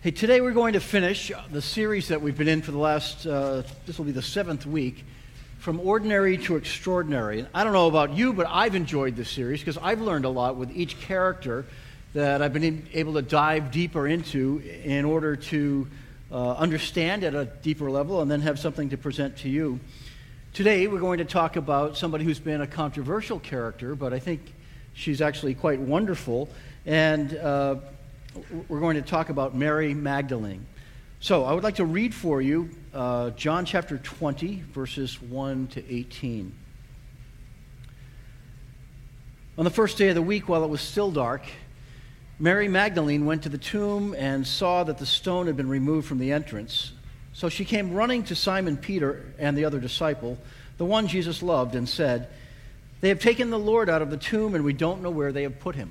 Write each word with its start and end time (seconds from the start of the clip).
Hey, 0.00 0.12
today 0.12 0.40
we're 0.40 0.52
going 0.52 0.74
to 0.74 0.80
finish 0.80 1.32
the 1.50 1.60
series 1.60 2.06
that 2.06 2.22
we've 2.22 2.38
been 2.38 2.46
in 2.46 2.62
for 2.62 2.70
the 2.70 2.78
last, 2.78 3.26
uh, 3.26 3.64
this 3.84 3.98
will 3.98 4.04
be 4.04 4.12
the 4.12 4.22
seventh 4.22 4.64
week, 4.64 5.04
From 5.58 5.80
Ordinary 5.80 6.38
to 6.38 6.54
Extraordinary. 6.54 7.40
And 7.40 7.48
I 7.52 7.64
don't 7.64 7.72
know 7.72 7.88
about 7.88 8.12
you, 8.12 8.32
but 8.32 8.46
I've 8.48 8.76
enjoyed 8.76 9.16
this 9.16 9.28
series 9.28 9.58
because 9.58 9.76
I've 9.76 10.00
learned 10.00 10.24
a 10.24 10.28
lot 10.28 10.54
with 10.54 10.70
each 10.70 11.00
character 11.00 11.66
that 12.14 12.42
I've 12.42 12.52
been 12.52 12.86
able 12.92 13.14
to 13.14 13.22
dive 13.22 13.72
deeper 13.72 14.06
into 14.06 14.62
in 14.84 15.04
order 15.04 15.34
to 15.34 15.88
uh, 16.30 16.52
understand 16.52 17.24
at 17.24 17.34
a 17.34 17.46
deeper 17.46 17.90
level 17.90 18.22
and 18.22 18.30
then 18.30 18.42
have 18.42 18.60
something 18.60 18.90
to 18.90 18.96
present 18.96 19.38
to 19.38 19.48
you. 19.48 19.80
Today 20.52 20.86
we're 20.86 21.00
going 21.00 21.18
to 21.18 21.24
talk 21.24 21.56
about 21.56 21.96
somebody 21.96 22.22
who's 22.22 22.38
been 22.38 22.60
a 22.60 22.68
controversial 22.68 23.40
character, 23.40 23.96
but 23.96 24.12
I 24.12 24.20
think 24.20 24.54
she's 24.94 25.20
actually 25.20 25.54
quite 25.54 25.80
wonderful. 25.80 26.48
And 26.86 27.36
uh, 27.36 27.76
we're 28.68 28.80
going 28.80 28.96
to 28.96 29.02
talk 29.02 29.28
about 29.28 29.54
Mary 29.54 29.94
Magdalene. 29.94 30.66
So 31.20 31.44
I 31.44 31.52
would 31.52 31.64
like 31.64 31.76
to 31.76 31.84
read 31.84 32.14
for 32.14 32.40
you 32.40 32.70
uh, 32.94 33.30
John 33.30 33.64
chapter 33.64 33.98
20, 33.98 34.62
verses 34.72 35.20
1 35.20 35.68
to 35.68 35.94
18. 35.94 36.52
On 39.58 39.64
the 39.64 39.70
first 39.70 39.98
day 39.98 40.08
of 40.08 40.14
the 40.14 40.22
week, 40.22 40.48
while 40.48 40.62
it 40.62 40.68
was 40.68 40.80
still 40.80 41.10
dark, 41.10 41.42
Mary 42.38 42.68
Magdalene 42.68 43.26
went 43.26 43.42
to 43.42 43.48
the 43.48 43.58
tomb 43.58 44.14
and 44.16 44.46
saw 44.46 44.84
that 44.84 44.98
the 44.98 45.06
stone 45.06 45.46
had 45.46 45.56
been 45.56 45.68
removed 45.68 46.06
from 46.06 46.18
the 46.18 46.30
entrance. 46.30 46.92
So 47.32 47.48
she 47.48 47.64
came 47.64 47.94
running 47.94 48.22
to 48.24 48.36
Simon 48.36 48.76
Peter 48.76 49.26
and 49.38 49.58
the 49.58 49.64
other 49.64 49.80
disciple, 49.80 50.38
the 50.76 50.84
one 50.84 51.08
Jesus 51.08 51.42
loved, 51.42 51.74
and 51.74 51.88
said, 51.88 52.28
They 53.00 53.08
have 53.08 53.18
taken 53.18 53.50
the 53.50 53.58
Lord 53.58 53.90
out 53.90 54.02
of 54.02 54.10
the 54.10 54.16
tomb, 54.16 54.54
and 54.54 54.64
we 54.64 54.72
don't 54.72 55.02
know 55.02 55.10
where 55.10 55.32
they 55.32 55.42
have 55.42 55.58
put 55.58 55.74
him. 55.74 55.90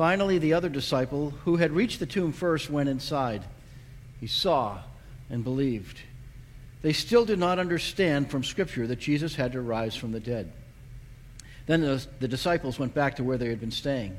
Finally, 0.00 0.38
the 0.38 0.54
other 0.54 0.70
disciple, 0.70 1.34
who 1.44 1.56
had 1.56 1.72
reached 1.72 2.00
the 2.00 2.06
tomb 2.06 2.32
first, 2.32 2.70
went 2.70 2.88
inside. 2.88 3.44
He 4.18 4.26
saw 4.26 4.78
and 5.28 5.44
believed. 5.44 6.00
They 6.80 6.94
still 6.94 7.26
did 7.26 7.38
not 7.38 7.58
understand 7.58 8.30
from 8.30 8.42
Scripture 8.42 8.86
that 8.86 8.98
Jesus 8.98 9.34
had 9.34 9.52
to 9.52 9.60
rise 9.60 9.94
from 9.94 10.12
the 10.12 10.18
dead. 10.18 10.52
Then 11.66 11.82
the, 11.82 12.02
the, 12.18 12.28
disciples 12.28 12.78
went 12.78 12.94
back 12.94 13.16
to 13.16 13.24
where 13.24 13.36
they 13.36 13.50
had 13.50 13.60
been 13.60 13.70
staying. 13.70 14.16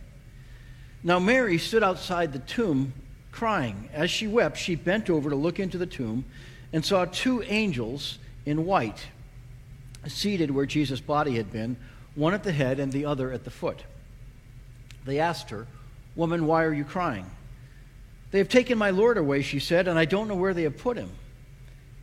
Now, 1.02 1.18
Mary 1.18 1.58
stood 1.58 1.82
outside 1.82 2.32
the 2.32 2.38
tomb 2.38 2.94
crying. 3.32 3.90
As 3.92 4.12
she 4.12 4.28
wept, 4.28 4.58
she 4.58 4.76
bent 4.76 5.10
over 5.10 5.32
to 5.32 5.36
look 5.36 5.60
into 5.60 5.80
the 5.80 5.88
tomb 5.88 6.26
and 6.72 6.86
saw 6.86 7.06
two 7.06 7.42
angels 7.48 8.20
in 8.46 8.68
white 8.68 9.08
seated 10.06 10.52
where 10.52 10.68
Jesus' 10.68 11.02
body 11.02 11.38
had 11.38 11.52
been, 11.52 11.76
one 12.14 12.36
at 12.36 12.44
the 12.44 12.52
head 12.52 12.80
and 12.80 12.92
the 12.92 13.06
other 13.06 13.32
at 13.32 13.46
the 13.46 13.50
foot. 13.50 13.82
They 15.06 15.20
asked 15.20 15.50
her, 15.50 15.68
Woman, 16.16 16.46
why 16.46 16.64
are 16.64 16.74
you 16.74 16.84
crying? 16.84 17.30
They 18.32 18.38
have 18.38 18.50
taken 18.50 18.78
my 18.78 18.92
Lord 18.92 19.18
away, 19.18 19.42
she 19.42 19.60
said, 19.60 19.88
and 19.88 20.00
I 20.00 20.06
don't 20.06 20.28
know 20.28 20.36
where 20.36 20.54
they 20.54 20.64
have 20.64 20.78
put 20.78 20.98
him. 20.98 21.12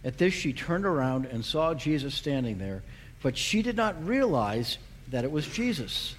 At 0.05 0.19
this, 0.19 0.35
she 0.35 0.53
turned 0.53 0.87
around 0.87 1.27
and 1.27 1.45
saw 1.45 1.75
Jesus 1.75 2.15
standing 2.15 2.59
there, 2.59 2.83
but 3.23 3.37
she 3.37 3.63
did 3.63 3.77
not 3.77 4.07
realize 4.07 4.79
that 5.09 5.25
it 5.25 5.33
was 5.33 5.47
Jesus. 5.47 6.15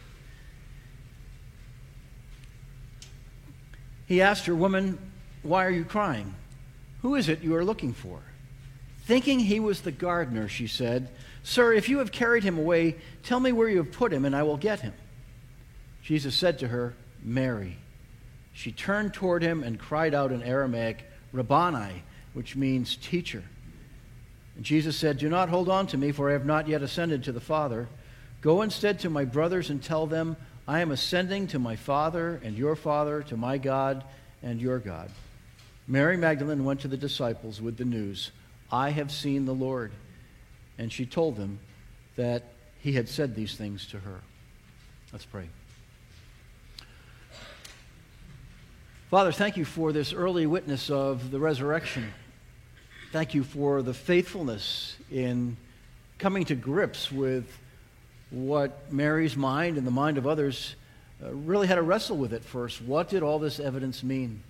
He 4.08 4.22
asked 4.22 4.48
her, 4.48 4.56
Woman, 4.56 4.98
why 5.44 5.66
are 5.66 5.72
you 5.72 5.86
crying? 5.86 6.34
Who 7.02 7.16
is 7.16 7.30
it 7.30 7.44
you 7.44 7.56
are 7.56 7.64
looking 7.64 7.94
for? 7.94 8.20
Thinking 9.04 9.40
he 9.40 9.60
was 9.60 9.82
the 9.82 9.92
gardener, 9.92 10.48
she 10.48 10.68
said, 10.68 11.10
Sir, 11.44 11.74
if 11.74 11.88
you 11.88 12.00
have 12.00 12.12
carried 12.12 12.44
him 12.44 12.58
away, 12.58 12.96
tell 13.24 13.40
me 13.40 13.52
where 13.52 13.70
you 13.70 13.78
have 13.78 13.92
put 13.92 14.12
him, 14.12 14.26
and 14.26 14.36
I 14.36 14.44
will 14.44 14.58
get 14.58 14.82
him. 14.82 14.94
Jesus 16.10 16.34
said 16.34 16.58
to 16.58 16.68
her, 16.70 16.96
Mary. 17.22 17.78
She 18.52 18.72
turned 18.72 19.14
toward 19.14 19.44
him 19.44 19.62
and 19.62 19.78
cried 19.78 20.16
out 20.16 20.32
in 20.32 20.42
Aramaic, 20.42 21.06
Rabboni, 21.32 22.02
which 22.34 22.56
means 22.56 22.96
teacher. 22.96 23.44
And 24.56 24.66
Jesus 24.66 24.98
said, 24.98 25.20
Do 25.20 25.30
not 25.30 25.50
hold 25.50 25.70
on 25.70 25.86
to 25.86 26.00
me, 26.00 26.12
for 26.12 26.28
I 26.28 26.34
have 26.34 26.48
not 26.48 26.68
yet 26.68 26.82
ascended 26.82 27.26
to 27.26 27.32
the 27.32 27.40
Father. 27.40 27.88
Go 28.42 28.64
instead 28.64 28.98
to 29.02 29.10
my 29.12 29.24
brothers 29.24 29.70
and 29.70 29.84
tell 29.84 30.08
them, 30.08 30.36
I 30.68 30.80
am 30.80 30.90
ascending 30.90 31.46
to 31.50 31.60
my 31.60 31.76
Father 31.76 32.42
and 32.44 32.58
your 32.58 32.76
Father, 32.76 33.22
to 33.28 33.38
my 33.38 33.60
God 33.60 34.04
and 34.42 34.60
your 34.60 34.80
God. 34.80 35.12
Mary 35.88 36.18
Magdalene 36.18 36.66
went 36.66 36.80
to 36.80 36.88
the 36.88 36.98
disciples 36.98 37.62
with 37.62 37.78
the 37.78 37.86
news, 37.86 38.32
I 38.72 38.90
have 38.90 39.12
seen 39.12 39.46
the 39.46 39.54
Lord. 39.54 39.92
And 40.80 40.92
she 40.92 41.06
told 41.06 41.36
them 41.36 41.60
that 42.16 42.46
he 42.80 42.94
had 42.94 43.08
said 43.08 43.36
these 43.36 43.56
things 43.56 43.86
to 43.90 44.00
her. 44.00 44.22
Let's 45.14 45.26
pray. 45.26 45.50
Father, 49.10 49.32
thank 49.32 49.58
you 49.58 49.66
for 49.66 49.92
this 49.92 50.14
early 50.14 50.46
witness 50.46 50.92
of 50.92 51.32
the 51.32 51.40
resurrection. 51.40 52.14
Thank 53.12 53.34
you 53.34 53.44
for 53.44 53.82
the 53.82 53.92
faithfulness 53.92 54.98
in 55.12 55.58
coming 56.20 56.46
to 56.46 56.54
grips 56.54 57.12
with 57.12 57.58
what 58.30 58.94
Mary's 58.94 59.36
mind 59.36 59.80
and 59.80 59.88
the 59.88 59.92
mind 59.92 60.20
of 60.20 60.28
others 60.28 60.76
uh, 61.24 61.34
really 61.34 61.66
had 61.66 61.78
to 61.78 61.82
wrestle 61.82 62.18
with 62.18 62.34
at 62.34 62.44
first. 62.44 62.84
What 62.84 63.10
did 63.10 63.24
all 63.24 63.40
this 63.40 63.60
evidence 63.60 64.04
mean? 64.04 64.44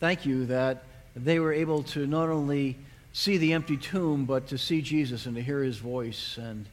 Thank 0.00 0.24
you 0.24 0.46
that 0.46 0.82
they 1.14 1.38
were 1.38 1.52
able 1.52 1.82
to 1.82 2.06
not 2.06 2.30
only 2.30 2.78
see 3.12 3.36
the 3.36 3.52
empty 3.52 3.76
tomb, 3.76 4.24
but 4.24 4.48
to 4.48 4.56
see 4.56 4.80
Jesus 4.80 5.26
and 5.26 5.36
to 5.36 5.42
hear 5.42 5.62
his 5.62 5.76
voice 5.76 6.38
and 6.38 6.64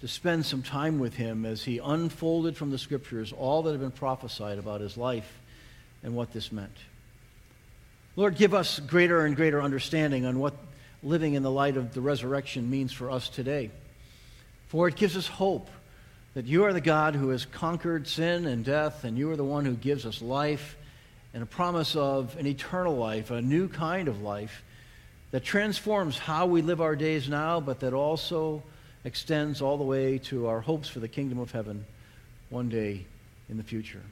to 0.00 0.08
spend 0.08 0.46
some 0.46 0.64
time 0.64 0.98
with 0.98 1.14
him 1.14 1.46
as 1.46 1.62
he 1.62 1.78
unfolded 1.78 2.56
from 2.56 2.72
the 2.72 2.78
scriptures 2.78 3.32
all 3.32 3.62
that 3.62 3.70
had 3.70 3.80
been 3.80 3.92
prophesied 3.92 4.58
about 4.58 4.80
his 4.80 4.96
life 4.96 5.38
and 6.02 6.14
what 6.14 6.32
this 6.32 6.52
meant. 6.52 6.76
Lord, 8.16 8.36
give 8.36 8.52
us 8.52 8.78
greater 8.80 9.24
and 9.24 9.34
greater 9.34 9.62
understanding 9.62 10.26
on 10.26 10.38
what 10.38 10.54
living 11.02 11.34
in 11.34 11.42
the 11.42 11.50
light 11.50 11.76
of 11.76 11.94
the 11.94 12.00
resurrection 12.00 12.70
means 12.70 12.92
for 12.92 13.10
us 13.10 13.28
today. 13.28 13.70
For 14.68 14.88
it 14.88 14.96
gives 14.96 15.16
us 15.16 15.26
hope 15.26 15.68
that 16.34 16.46
you 16.46 16.64
are 16.64 16.72
the 16.72 16.80
God 16.80 17.14
who 17.14 17.30
has 17.30 17.44
conquered 17.44 18.06
sin 18.06 18.46
and 18.46 18.64
death, 18.64 19.04
and 19.04 19.18
you 19.18 19.30
are 19.30 19.36
the 19.36 19.44
one 19.44 19.64
who 19.64 19.74
gives 19.74 20.06
us 20.06 20.22
life 20.22 20.76
and 21.34 21.42
a 21.42 21.46
promise 21.46 21.96
of 21.96 22.36
an 22.36 22.46
eternal 22.46 22.96
life, 22.96 23.30
a 23.30 23.42
new 23.42 23.68
kind 23.68 24.08
of 24.08 24.22
life 24.22 24.62
that 25.30 25.42
transforms 25.42 26.18
how 26.18 26.46
we 26.46 26.62
live 26.62 26.80
our 26.80 26.96
days 26.96 27.28
now, 27.28 27.60
but 27.60 27.80
that 27.80 27.94
also 27.94 28.62
extends 29.04 29.62
all 29.62 29.78
the 29.78 29.84
way 29.84 30.18
to 30.18 30.46
our 30.46 30.60
hopes 30.60 30.88
for 30.88 31.00
the 31.00 31.08
kingdom 31.08 31.38
of 31.38 31.50
heaven 31.50 31.84
one 32.50 32.68
day 32.68 33.04
in 33.48 33.56
the 33.56 33.62
future. 33.62 34.02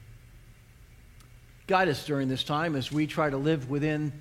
Guide 1.71 1.87
us 1.87 2.05
during 2.05 2.27
this 2.27 2.43
time 2.43 2.75
as 2.75 2.91
we 2.91 3.07
try 3.07 3.31
to 3.31 3.37
live 3.37 3.71
within 3.71 4.13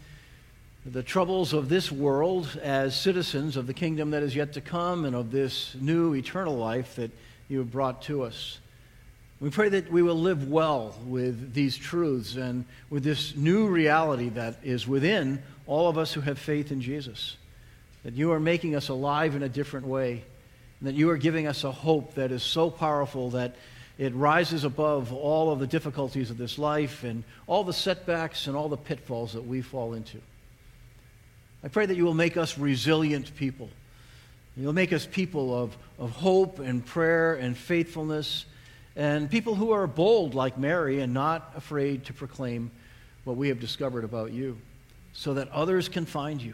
the 0.86 1.02
troubles 1.02 1.52
of 1.52 1.68
this 1.68 1.92
world 1.92 2.60
as 2.62 2.96
citizens 2.96 3.58
of 3.58 3.66
the 3.66 3.74
kingdom 3.74 4.12
that 4.12 4.22
is 4.22 4.36
yet 4.36 4.54
to 4.54 4.62
come 4.62 5.04
and 5.04 5.16
of 5.16 5.32
this 5.32 5.76
new 5.82 6.14
eternal 6.14 6.56
life 6.56 6.98
that 6.98 7.10
you 7.48 7.58
have 7.58 7.72
brought 7.72 8.04
to 8.04 8.22
us. 8.22 8.60
We 9.40 9.50
pray 9.50 9.68
that 9.70 9.92
we 9.92 10.04
will 10.04 10.20
live 10.20 10.48
well 10.48 10.96
with 11.08 11.56
these 11.56 11.76
truths 11.76 12.36
and 12.36 12.66
with 12.92 13.04
this 13.04 13.36
new 13.36 13.66
reality 13.66 14.30
that 14.30 14.60
is 14.62 14.88
within 14.88 15.42
all 15.66 15.90
of 15.90 15.98
us 15.98 16.14
who 16.14 16.22
have 16.22 16.38
faith 16.38 16.72
in 16.72 16.82
Jesus. 16.82 17.36
That 18.04 18.14
you 18.14 18.32
are 18.32 18.40
making 18.40 18.76
us 18.76 18.90
alive 18.90 19.36
in 19.36 19.42
a 19.42 19.50
different 19.50 19.88
way, 19.88 20.24
and 20.80 20.88
that 20.88 20.94
you 20.94 21.10
are 21.10 21.18
giving 21.18 21.48
us 21.48 21.64
a 21.64 21.72
hope 21.72 22.14
that 22.14 22.32
is 22.32 22.44
so 22.44 22.70
powerful 22.70 23.32
that 23.32 23.56
it 24.00 24.16
rises 24.16 24.64
above 24.64 25.12
all 25.12 25.52
of 25.52 25.60
the 25.60 25.68
difficulties 25.68 26.32
of 26.32 26.38
this 26.38 26.58
life 26.58 27.04
and 27.04 27.26
all 27.48 27.66
the 27.66 27.74
setbacks 27.74 28.48
and 28.48 28.56
all 28.56 28.70
the 28.70 28.78
pitfalls 28.78 29.34
that 29.34 29.46
we 29.46 29.62
fall 29.62 29.94
into. 29.94 30.20
I 31.66 31.68
pray 31.68 31.86
that 31.86 31.98
you 31.98 32.06
will 32.06 32.14
make 32.14 32.38
us 32.38 32.58
resilient 32.58 33.36
people. 33.36 33.70
You'll 34.56 34.72
make 34.72 34.94
us 34.94 35.06
people 35.06 35.54
of, 35.54 35.78
of 36.00 36.12
hope 36.12 36.60
and 36.60 36.84
prayer 36.86 37.36
and 37.36 37.58
faithfulness, 37.58 38.46
and 38.96 39.30
people 39.30 39.54
who 39.54 39.72
are 39.72 39.86
bold 39.86 40.34
like 40.34 40.58
Mary 40.58 41.02
and 41.02 41.14
not 41.14 41.52
afraid 41.58 42.06
to 42.06 42.14
proclaim 42.14 42.72
what 43.26 43.36
we 43.36 43.50
have 43.50 43.60
discovered 43.60 44.06
about 44.06 44.32
you 44.32 44.58
so 45.12 45.34
that 45.34 45.50
others 45.50 45.90
can 45.90 46.06
find 46.06 46.42
you. 46.42 46.54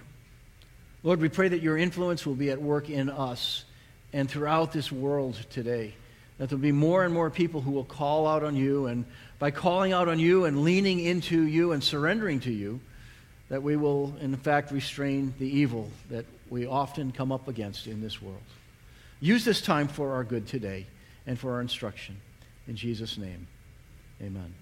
Lord, 1.04 1.22
we 1.22 1.30
pray 1.30 1.50
that 1.50 1.62
your 1.62 1.78
influence 1.78 2.26
will 2.26 2.34
be 2.34 2.50
at 2.50 2.60
work 2.60 2.90
in 2.90 3.08
us 3.08 3.66
and 4.14 4.28
throughout 4.28 4.72
this 4.72 4.92
world 4.92 5.38
today 5.52 5.94
that 6.38 6.50
there'll 6.50 6.62
be 6.62 6.72
more 6.72 7.04
and 7.04 7.14
more 7.14 7.30
people 7.30 7.62
who 7.62 7.72
will 7.72 7.86
call 7.86 8.28
out 8.28 8.44
on 8.44 8.56
you. 8.56 8.88
And 8.88 9.06
by 9.40 9.52
calling 9.52 9.94
out 9.94 10.08
on 10.08 10.20
you 10.20 10.46
and 10.46 10.64
leaning 10.64 11.00
into 11.00 11.44
you 11.44 11.72
and 11.72 11.84
surrendering 11.84 12.40
to 12.42 12.52
you, 12.52 12.80
that 13.50 13.62
we 13.62 13.76
will, 13.76 14.16
in 14.20 14.36
fact, 14.36 14.72
restrain 14.72 15.34
the 15.40 15.48
evil 15.48 15.90
that 16.10 16.26
we 16.50 16.66
often 16.66 17.12
come 17.12 17.32
up 17.32 17.48
against 17.48 17.88
in 17.88 18.02
this 18.02 18.22
world. 18.22 18.42
Use 19.20 19.46
this 19.46 19.62
time 19.62 19.88
for 19.88 20.14
our 20.14 20.24
good 20.24 20.48
today 20.48 20.88
and 21.26 21.40
for 21.40 21.54
our 21.54 21.62
instruction. 21.62 22.18
In 22.68 22.76
Jesus' 22.76 23.18
name, 23.18 23.48
amen. 24.22 24.54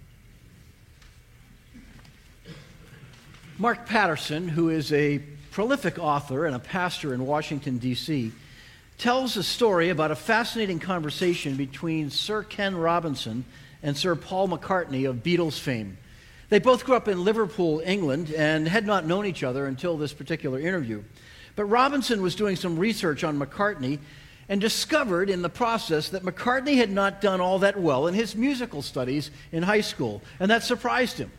Mark 3.58 3.88
Batterson, 3.88 4.48
who 4.50 4.70
is 4.70 4.92
a 4.92 5.20
prolific 5.52 6.00
author 6.00 6.46
and 6.46 6.56
a 6.56 6.60
pastor 6.60 7.14
in 7.14 7.26
Washington, 7.26 7.78
D.C., 7.78 8.32
tells 8.98 9.38
a 9.38 9.44
story 9.44 9.90
about 9.90 10.12
a 10.12 10.16
fascinating 10.16 10.80
conversation 10.80 11.56
between 11.56 12.10
Sir 12.10 12.44
Ken 12.44 12.76
Robinson 12.76 13.46
and 13.82 13.98
Sir 13.98 14.16
Paul 14.16 14.48
McCartney 14.48 15.10
of 15.10 15.18
Beatles 15.18 15.60
fame. 15.60 15.98
They 16.50 16.60
both 16.60 16.86
grew 16.86 16.96
up 16.96 17.08
in 17.08 17.24
Liverpool, 17.24 17.82
England, 17.86 18.32
and 18.32 18.68
had 18.68 18.86
not 18.86 19.06
known 19.06 19.26
each 19.26 19.44
other 19.44 19.66
until 19.66 19.98
this 19.98 20.14
particular 20.14 20.60
interview. 20.60 21.04
But 21.56 21.66
Robinson 21.66 22.22
was 22.22 22.36
doing 22.36 22.56
some 22.56 22.78
research 22.78 23.24
on 23.24 23.40
McCartney 23.40 24.00
and 24.50 24.60
discovered 24.60 25.30
in 25.30 25.42
the 25.42 25.50
process 25.50 26.10
that 26.10 26.24
McCartney 26.24 26.76
had 26.76 26.92
not 26.92 27.22
done 27.22 27.42
all 27.42 27.60
that 27.60 27.80
well 27.80 28.08
in 28.08 28.14
his 28.14 28.36
musical 28.36 28.82
studies 28.82 29.32
in 29.52 29.64
high 29.64 29.82
school, 29.82 30.22
and 30.40 30.52
that 30.52 30.64
surprised 30.64 31.18
him. 31.18 31.32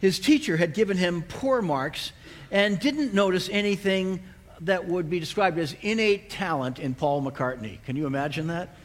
His 0.00 0.18
teacher 0.18 0.56
had 0.56 0.74
given 0.74 0.96
him 0.96 1.22
poor 1.22 1.62
marks 1.62 2.12
and 2.50 2.78
didn't 2.78 3.14
notice 3.14 3.48
anything 3.50 4.22
that 4.62 4.86
would 4.86 5.10
be 5.10 5.20
described 5.20 5.58
as 5.58 5.74
innate 5.82 6.30
talent 6.30 6.78
in 6.78 6.94
Paul 6.94 7.22
McCartney. 7.22 7.82
Can 7.84 7.96
you 7.96 8.06
imagine 8.06 8.46
that? 8.48 8.76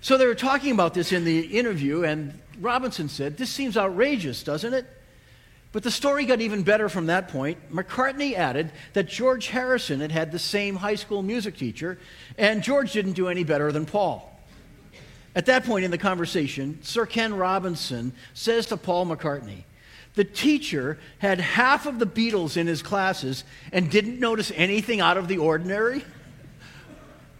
So 0.00 0.18
they 0.18 0.26
were 0.26 0.34
talking 0.34 0.72
about 0.72 0.94
this 0.94 1.12
in 1.12 1.24
the 1.24 1.40
interview, 1.40 2.04
and 2.04 2.38
Robinson 2.60 3.08
said, 3.08 3.36
This 3.36 3.50
seems 3.50 3.76
outrageous, 3.76 4.42
doesn't 4.42 4.74
it? 4.74 4.86
But 5.72 5.82
the 5.82 5.90
story 5.90 6.24
got 6.24 6.40
even 6.40 6.62
better 6.62 6.88
from 6.88 7.06
that 7.06 7.28
point. 7.28 7.58
McCartney 7.72 8.34
added 8.34 8.70
that 8.92 9.08
George 9.08 9.48
Harrison 9.48 10.00
had 10.00 10.12
had 10.12 10.30
the 10.30 10.38
same 10.38 10.76
high 10.76 10.94
school 10.94 11.22
music 11.22 11.56
teacher, 11.56 11.98
and 12.38 12.62
George 12.62 12.92
didn't 12.92 13.14
do 13.14 13.28
any 13.28 13.44
better 13.44 13.72
than 13.72 13.84
Paul. 13.86 14.30
At 15.34 15.46
that 15.46 15.64
point 15.64 15.84
in 15.84 15.90
the 15.90 15.98
conversation, 15.98 16.78
Sir 16.82 17.06
Ken 17.06 17.34
Robinson 17.34 18.12
says 18.34 18.66
to 18.66 18.76
Paul 18.76 19.06
McCartney, 19.06 19.64
the 20.14 20.24
teacher 20.24 20.98
had 21.18 21.40
half 21.40 21.86
of 21.86 21.98
the 21.98 22.06
Beatles 22.06 22.56
in 22.56 22.66
his 22.66 22.82
classes 22.82 23.44
and 23.72 23.90
didn't 23.90 24.20
notice 24.20 24.52
anything 24.54 25.00
out 25.00 25.16
of 25.16 25.28
the 25.28 25.38
ordinary. 25.38 26.04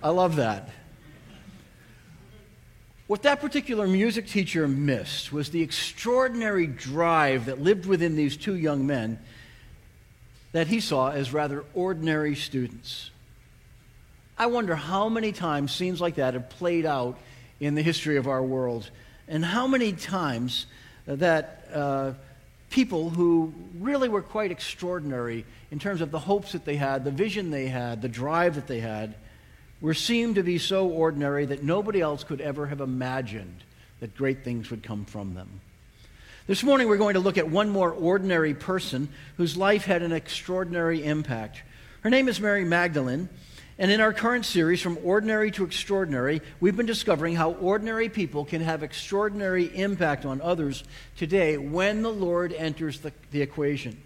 I 0.02 0.08
love 0.08 0.36
that. 0.36 0.68
What 3.06 3.22
that 3.22 3.40
particular 3.40 3.86
music 3.86 4.26
teacher 4.26 4.66
missed 4.66 5.32
was 5.32 5.50
the 5.50 5.62
extraordinary 5.62 6.66
drive 6.66 7.46
that 7.46 7.60
lived 7.60 7.86
within 7.86 8.16
these 8.16 8.36
two 8.36 8.56
young 8.56 8.86
men 8.86 9.18
that 10.52 10.68
he 10.68 10.80
saw 10.80 11.10
as 11.10 11.32
rather 11.32 11.64
ordinary 11.74 12.34
students. 12.34 13.10
I 14.38 14.46
wonder 14.46 14.74
how 14.74 15.08
many 15.08 15.32
times 15.32 15.72
scenes 15.72 16.00
like 16.00 16.16
that 16.16 16.34
have 16.34 16.48
played 16.48 16.86
out 16.86 17.18
in 17.60 17.74
the 17.74 17.82
history 17.82 18.16
of 18.16 18.26
our 18.26 18.42
world, 18.42 18.90
and 19.28 19.44
how 19.44 19.66
many 19.66 19.92
times 19.92 20.66
that 21.06 21.68
uh, 21.72 22.12
people 22.74 23.08
who 23.08 23.54
really 23.78 24.08
were 24.08 24.20
quite 24.20 24.50
extraordinary 24.50 25.44
in 25.70 25.78
terms 25.78 26.00
of 26.00 26.10
the 26.10 26.18
hopes 26.18 26.50
that 26.50 26.64
they 26.64 26.74
had, 26.74 27.04
the 27.04 27.10
vision 27.12 27.52
they 27.52 27.68
had, 27.68 28.02
the 28.02 28.08
drive 28.08 28.56
that 28.56 28.66
they 28.66 28.80
had, 28.80 29.14
were 29.80 29.94
seemed 29.94 30.34
to 30.34 30.42
be 30.42 30.58
so 30.58 30.88
ordinary 30.88 31.46
that 31.46 31.62
nobody 31.62 32.00
else 32.00 32.24
could 32.24 32.40
ever 32.40 32.66
have 32.66 32.80
imagined 32.80 33.62
that 34.00 34.16
great 34.16 34.42
things 34.42 34.72
would 34.72 34.82
come 34.82 35.04
from 35.04 35.34
them. 35.34 35.60
This 36.48 36.64
morning, 36.64 36.88
we're 36.88 36.96
going 36.96 37.14
to 37.14 37.20
look 37.20 37.38
at 37.38 37.48
one 37.48 37.70
more 37.70 37.92
ordinary 37.92 38.54
person 38.54 39.08
whose 39.36 39.56
life 39.56 39.84
had 39.84 40.02
an 40.02 40.10
extraordinary 40.10 41.04
impact. 41.04 41.62
Her 42.00 42.10
name 42.10 42.26
is 42.26 42.40
Mary 42.40 42.64
Magdalene, 42.64 43.28
and 43.76 43.90
in 43.90 44.00
our 44.00 44.12
current 44.12 44.46
series, 44.46 44.80
From 44.80 44.98
Ordinary 45.02 45.50
to 45.52 45.64
Extraordinary, 45.64 46.40
we've 46.60 46.76
been 46.76 46.86
discovering 46.86 47.34
how 47.34 47.52
ordinary 47.54 48.08
people 48.08 48.44
can 48.44 48.60
have 48.60 48.84
extraordinary 48.84 49.64
impact 49.76 50.24
on 50.24 50.40
others 50.40 50.84
today 51.16 51.56
when 51.58 52.02
the 52.02 52.12
Lord 52.12 52.52
enters 52.52 53.00
the, 53.00 53.12
the 53.32 53.42
equation. 53.42 54.00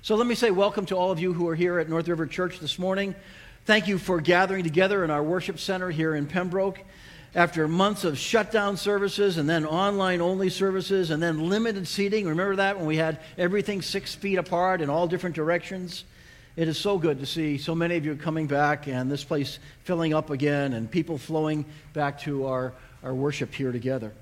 So 0.00 0.14
let 0.14 0.26
me 0.26 0.34
say 0.34 0.50
welcome 0.50 0.86
to 0.86 0.96
all 0.96 1.10
of 1.10 1.20
you 1.20 1.34
who 1.34 1.48
are 1.48 1.54
here 1.54 1.78
at 1.78 1.90
North 1.90 2.08
River 2.08 2.26
Church 2.26 2.60
this 2.60 2.78
morning. 2.78 3.14
Thank 3.66 3.88
you 3.88 3.98
for 3.98 4.22
gathering 4.22 4.64
together 4.64 5.04
in 5.04 5.10
our 5.10 5.22
worship 5.22 5.58
center 5.58 5.90
here 5.90 6.14
in 6.14 6.26
Pembroke. 6.26 6.80
After 7.34 7.68
months 7.68 8.04
of 8.04 8.18
shutdown 8.18 8.78
services 8.78 9.36
and 9.36 9.48
then 9.48 9.66
online 9.66 10.20
only 10.22 10.48
services 10.48 11.10
and 11.10 11.22
then 11.22 11.48
limited 11.48 11.86
seating, 11.86 12.26
remember 12.26 12.56
that 12.56 12.78
when 12.78 12.86
we 12.86 12.96
had 12.96 13.20
everything 13.36 13.82
six 13.82 14.14
feet 14.14 14.38
apart 14.38 14.80
in 14.80 14.88
all 14.88 15.06
different 15.06 15.36
directions? 15.36 16.04
It 16.54 16.68
is 16.68 16.76
so 16.76 16.98
good 16.98 17.20
to 17.20 17.24
see 17.24 17.56
so 17.56 17.74
many 17.74 17.96
of 17.96 18.04
you 18.04 18.14
coming 18.14 18.46
back 18.46 18.86
and 18.86 19.10
this 19.10 19.24
place 19.24 19.58
filling 19.84 20.12
up 20.12 20.28
again 20.28 20.74
and 20.74 20.90
people 20.90 21.16
flowing 21.16 21.64
back 21.94 22.20
to 22.22 22.44
our, 22.44 22.74
our 23.02 23.14
worship 23.14 23.54
here 23.54 23.72
together. 23.72 24.12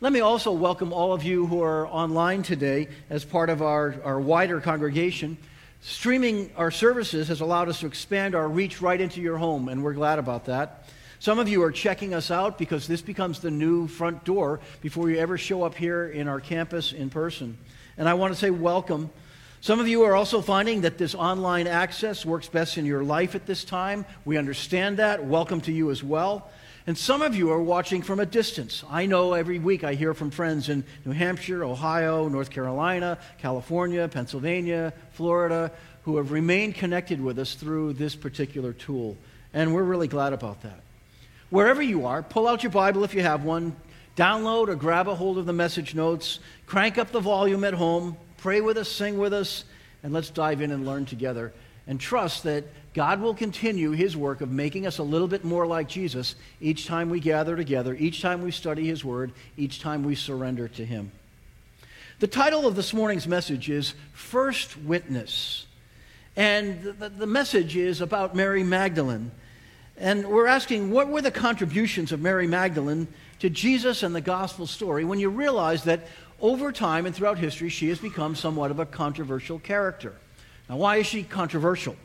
Let 0.00 0.12
me 0.12 0.20
also 0.20 0.52
welcome 0.52 0.92
all 0.92 1.12
of 1.12 1.24
you 1.24 1.46
who 1.46 1.64
are 1.64 1.88
online 1.88 2.44
today 2.44 2.86
as 3.10 3.24
part 3.24 3.50
of 3.50 3.60
our, 3.60 3.96
our 4.04 4.20
wider 4.20 4.60
congregation. 4.60 5.36
Streaming 5.80 6.52
our 6.56 6.70
services 6.70 7.26
has 7.26 7.40
allowed 7.40 7.68
us 7.68 7.80
to 7.80 7.88
expand 7.88 8.36
our 8.36 8.48
reach 8.48 8.80
right 8.80 9.00
into 9.00 9.20
your 9.20 9.36
home, 9.36 9.68
and 9.68 9.82
we're 9.82 9.92
glad 9.92 10.20
about 10.20 10.44
that. 10.44 10.84
Some 11.18 11.40
of 11.40 11.48
you 11.48 11.60
are 11.64 11.72
checking 11.72 12.14
us 12.14 12.30
out 12.30 12.56
because 12.56 12.86
this 12.86 13.02
becomes 13.02 13.40
the 13.40 13.50
new 13.50 13.88
front 13.88 14.22
door 14.22 14.60
before 14.80 15.10
you 15.10 15.18
ever 15.18 15.36
show 15.36 15.64
up 15.64 15.74
here 15.74 16.06
in 16.06 16.28
our 16.28 16.38
campus 16.38 16.92
in 16.92 17.10
person. 17.10 17.58
And 17.98 18.08
I 18.08 18.14
want 18.14 18.32
to 18.32 18.38
say 18.38 18.50
welcome. 18.50 19.10
Some 19.62 19.78
of 19.78 19.86
you 19.86 20.04
are 20.04 20.16
also 20.16 20.40
finding 20.40 20.80
that 20.82 20.96
this 20.96 21.14
online 21.14 21.66
access 21.66 22.24
works 22.24 22.48
best 22.48 22.78
in 22.78 22.86
your 22.86 23.04
life 23.04 23.34
at 23.34 23.44
this 23.44 23.62
time. 23.62 24.06
We 24.24 24.38
understand 24.38 24.96
that. 24.96 25.22
Welcome 25.22 25.60
to 25.62 25.72
you 25.72 25.90
as 25.90 26.02
well. 26.02 26.50
And 26.86 26.96
some 26.96 27.20
of 27.20 27.36
you 27.36 27.50
are 27.50 27.62
watching 27.62 28.00
from 28.00 28.20
a 28.20 28.26
distance. 28.26 28.82
I 28.88 29.04
know 29.04 29.34
every 29.34 29.58
week 29.58 29.84
I 29.84 29.92
hear 29.92 30.14
from 30.14 30.30
friends 30.30 30.70
in 30.70 30.82
New 31.04 31.12
Hampshire, 31.12 31.62
Ohio, 31.62 32.26
North 32.26 32.48
Carolina, 32.48 33.18
California, 33.36 34.08
Pennsylvania, 34.08 34.94
Florida, 35.12 35.70
who 36.04 36.16
have 36.16 36.32
remained 36.32 36.76
connected 36.76 37.20
with 37.20 37.38
us 37.38 37.54
through 37.54 37.92
this 37.92 38.14
particular 38.14 38.72
tool. 38.72 39.18
And 39.52 39.74
we're 39.74 39.82
really 39.82 40.08
glad 40.08 40.32
about 40.32 40.62
that. 40.62 40.80
Wherever 41.50 41.82
you 41.82 42.06
are, 42.06 42.22
pull 42.22 42.48
out 42.48 42.62
your 42.62 42.72
Bible 42.72 43.04
if 43.04 43.12
you 43.12 43.20
have 43.20 43.44
one, 43.44 43.76
download 44.16 44.68
or 44.68 44.74
grab 44.74 45.06
a 45.06 45.14
hold 45.14 45.36
of 45.36 45.44
the 45.44 45.52
message 45.52 45.94
notes, 45.94 46.38
crank 46.64 46.96
up 46.96 47.12
the 47.12 47.20
volume 47.20 47.62
at 47.64 47.74
home, 47.74 48.16
pray 48.40 48.60
with 48.60 48.76
us, 48.76 48.88
sing 48.88 49.18
with 49.18 49.32
us, 49.32 49.64
and 50.02 50.12
let's 50.12 50.30
dive 50.30 50.60
in 50.60 50.70
and 50.70 50.86
learn 50.86 51.06
together 51.06 51.52
and 51.86 51.98
trust 51.98 52.44
that 52.44 52.64
God 52.94 53.20
will 53.20 53.34
continue 53.34 53.90
his 53.90 54.16
work 54.16 54.40
of 54.40 54.50
making 54.50 54.86
us 54.86 54.98
a 54.98 55.02
little 55.02 55.28
bit 55.28 55.44
more 55.44 55.66
like 55.66 55.88
Jesus 55.88 56.36
each 56.60 56.86
time 56.86 57.10
we 57.10 57.20
gather 57.20 57.56
together, 57.56 57.94
each 57.94 58.22
time 58.22 58.42
we 58.42 58.50
study 58.50 58.86
his 58.86 59.04
word, 59.04 59.32
each 59.56 59.80
time 59.80 60.04
we 60.04 60.14
surrender 60.14 60.68
to 60.68 60.84
him. 60.84 61.10
The 62.20 62.26
title 62.26 62.66
of 62.66 62.76
this 62.76 62.92
morning's 62.92 63.26
message 63.26 63.70
is 63.70 63.94
First 64.12 64.76
Witness. 64.76 65.66
And 66.36 66.82
the, 66.82 67.08
the, 67.08 67.26
message 67.26 67.76
is 67.76 68.00
about 68.00 68.36
Mary 68.36 68.62
Magdalene. 68.62 69.30
And 69.96 70.28
we're 70.28 70.46
asking 70.46 70.90
what 70.90 71.08
were 71.08 71.22
the 71.22 71.30
contributions 71.30 72.12
of 72.12 72.20
Mary 72.20 72.46
Magdalene 72.46 73.08
to 73.40 73.50
Jesus 73.50 74.02
and 74.02 74.14
the 74.14 74.20
gospel 74.20 74.66
story 74.66 75.04
when 75.04 75.18
you 75.18 75.28
realize 75.28 75.84
that 75.84 76.06
over 76.40 76.72
time 76.72 77.06
and 77.06 77.14
throughout 77.14 77.38
history 77.38 77.68
she 77.68 77.88
has 77.88 77.98
become 77.98 78.34
somewhat 78.34 78.70
of 78.70 78.78
a 78.78 78.86
controversial 78.86 79.58
character. 79.58 80.14
Now, 80.68 80.76
why 80.76 80.96
is 80.96 81.06
she 81.06 81.22
controversial? 81.22 81.96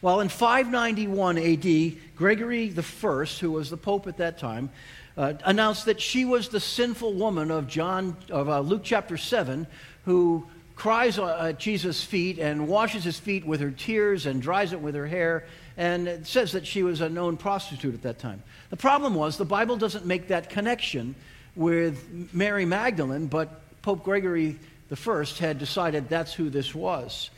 Well, 0.00 0.20
in 0.20 0.28
591 0.28 1.38
AD, 1.38 2.16
Gregory 2.16 2.72
I, 2.76 3.24
who 3.40 3.50
was 3.50 3.70
the 3.70 3.76
pope 3.76 4.06
at 4.06 4.18
that 4.18 4.38
time, 4.38 4.70
uh, 5.16 5.34
announced 5.44 5.86
that 5.86 6.00
she 6.00 6.24
was 6.24 6.48
the 6.48 6.60
sinful 6.60 7.14
woman 7.14 7.50
of 7.50 7.66
John 7.66 8.16
of 8.30 8.48
uh, 8.48 8.60
Luke 8.60 8.82
chapter 8.84 9.16
7 9.16 9.66
who 10.04 10.46
cries 10.76 11.18
at 11.18 11.58
Jesus' 11.58 12.04
feet 12.04 12.38
and 12.38 12.68
washes 12.68 13.02
his 13.02 13.18
feet 13.18 13.44
with 13.44 13.60
her 13.60 13.72
tears 13.72 14.26
and 14.26 14.40
dries 14.40 14.72
it 14.72 14.80
with 14.80 14.94
her 14.94 15.06
hair 15.06 15.44
and 15.76 16.24
says 16.24 16.52
that 16.52 16.64
she 16.64 16.84
was 16.84 17.00
a 17.00 17.08
known 17.08 17.36
prostitute 17.36 17.94
at 17.94 18.02
that 18.02 18.18
time. 18.20 18.42
The 18.70 18.76
problem 18.76 19.14
was 19.14 19.36
the 19.36 19.44
Bible 19.44 19.76
doesn't 19.76 20.06
make 20.06 20.28
that 20.28 20.48
connection 20.48 21.16
with 21.56 22.32
Mary 22.32 22.64
Magdalene, 22.64 23.26
but 23.26 23.60
Pope 23.88 24.04
Gregory 24.04 24.58
I 24.90 25.24
had 25.38 25.58
decided 25.58 26.10
that's 26.10 26.34
who 26.34 26.50
this 26.50 26.74
was. 26.74 27.30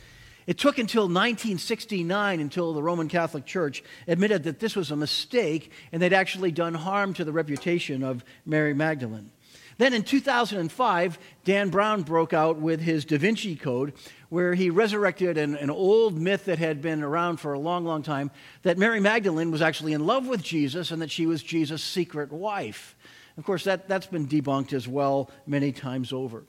It 0.47 0.57
took 0.57 0.79
until 0.79 1.03
1969 1.03 2.41
until 2.41 2.73
the 2.73 2.83
Roman 2.83 3.07
Catholic 3.07 3.45
Church 3.45 3.81
admitted 4.05 4.43
that 4.43 4.59
this 4.59 4.75
was 4.75 4.91
a 4.91 4.97
mistake 4.97 5.71
and 5.93 6.01
they'd 6.01 6.11
actually 6.11 6.51
done 6.51 6.73
harm 6.73 7.13
to 7.13 7.23
the 7.23 7.31
reputation 7.31 8.03
of 8.03 8.25
Mary 8.45 8.73
Magdalene. 8.73 9.31
Then 9.77 9.93
in 9.93 10.03
2005, 10.03 11.17
Dan 11.45 11.69
Brown 11.69 12.01
broke 12.01 12.33
out 12.33 12.57
with 12.57 12.81
his 12.81 13.05
Da 13.05 13.17
Vinci 13.17 13.55
Code, 13.55 13.93
where 14.27 14.53
he 14.53 14.69
resurrected 14.69 15.37
an, 15.37 15.55
an, 15.55 15.69
old 15.69 16.19
myth 16.19 16.45
that 16.45 16.59
had 16.59 16.81
been 16.81 17.01
around 17.01 17.37
for 17.37 17.53
a 17.53 17.59
long, 17.59 17.85
long 17.85 18.03
time 18.03 18.29
that 18.63 18.77
Mary 18.77 18.99
Magdalene 18.99 19.51
was 19.51 19.61
actually 19.61 19.93
in 19.93 20.05
love 20.05 20.27
with 20.27 20.43
Jesus 20.43 20.91
and 20.91 21.01
that 21.01 21.11
she 21.11 21.25
was 21.25 21.41
Jesus' 21.41 21.81
secret 21.81 22.29
wife. 22.29 22.97
Of 23.37 23.45
course, 23.45 23.63
that, 23.63 23.87
that's 23.87 24.07
been 24.07 24.27
debunked 24.27 24.73
as 24.73 24.87
well 24.87 25.29
many 25.47 25.71
times 25.71 26.11
over. 26.13 26.43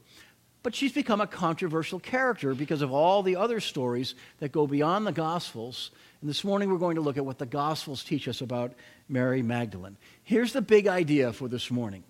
but 0.62 0.74
she's 0.74 0.92
become 0.92 1.20
a 1.20 1.26
controversial 1.26 1.98
character 1.98 2.54
because 2.54 2.82
of 2.82 2.92
all 2.92 3.22
the 3.22 3.36
other 3.36 3.60
stories 3.60 4.14
that 4.38 4.52
go 4.52 4.66
beyond 4.66 5.06
the 5.06 5.12
Gospels. 5.12 5.90
And 6.20 6.30
this 6.30 6.44
morning 6.44 6.70
we're 6.70 6.78
going 6.78 6.94
to 6.96 7.00
look 7.00 7.16
at 7.16 7.26
what 7.26 7.38
the 7.38 7.46
Gospels 7.46 8.04
teach 8.04 8.28
us 8.28 8.40
about 8.40 8.72
Mary 9.08 9.42
Magdalene. 9.42 9.96
Here's 10.22 10.52
the 10.52 10.62
big 10.62 10.86
idea 10.86 11.32
for 11.32 11.48
this 11.48 11.70
morning 11.70 12.04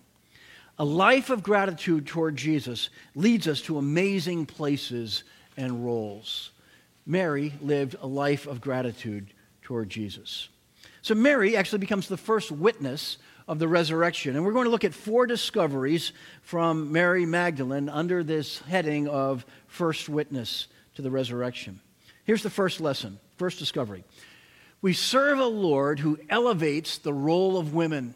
a 0.79 0.85
life 0.85 1.29
of 1.29 1.43
gratitude 1.43 2.07
toward 2.07 2.35
Jesus 2.35 2.89
leads 3.15 3.47
us 3.47 3.61
to 3.61 3.77
amazing 3.77 4.45
places 4.45 5.23
and 5.55 5.85
roles. 5.85 6.51
Mary 7.05 7.53
lived 7.61 7.95
a 8.01 8.07
life 8.07 8.47
of 8.47 8.61
gratitude 8.61 9.33
toward 9.61 9.89
Jesus. 9.89 10.49
So, 11.01 11.15
Mary 11.15 11.55
actually 11.57 11.79
becomes 11.79 12.07
the 12.07 12.17
first 12.17 12.51
witness 12.51 13.17
of 13.47 13.59
the 13.59 13.67
resurrection. 13.67 14.35
And 14.35 14.45
we're 14.45 14.53
going 14.53 14.65
to 14.65 14.71
look 14.71 14.83
at 14.83 14.93
four 14.93 15.25
discoveries 15.25 16.13
from 16.41 16.91
Mary 16.91 17.25
Magdalene 17.25 17.89
under 17.89 18.23
this 18.23 18.59
heading 18.59 19.07
of 19.07 19.45
first 19.67 20.09
witness 20.09 20.67
to 20.95 21.01
the 21.01 21.11
resurrection. 21.11 21.79
Here's 22.23 22.43
the 22.43 22.49
first 22.49 22.79
lesson, 22.79 23.19
first 23.37 23.59
discovery. 23.59 24.03
We 24.81 24.93
serve 24.93 25.39
a 25.39 25.45
Lord 25.45 25.99
who 25.99 26.19
elevates 26.29 26.97
the 26.97 27.13
role 27.13 27.57
of 27.57 27.73
women. 27.73 28.13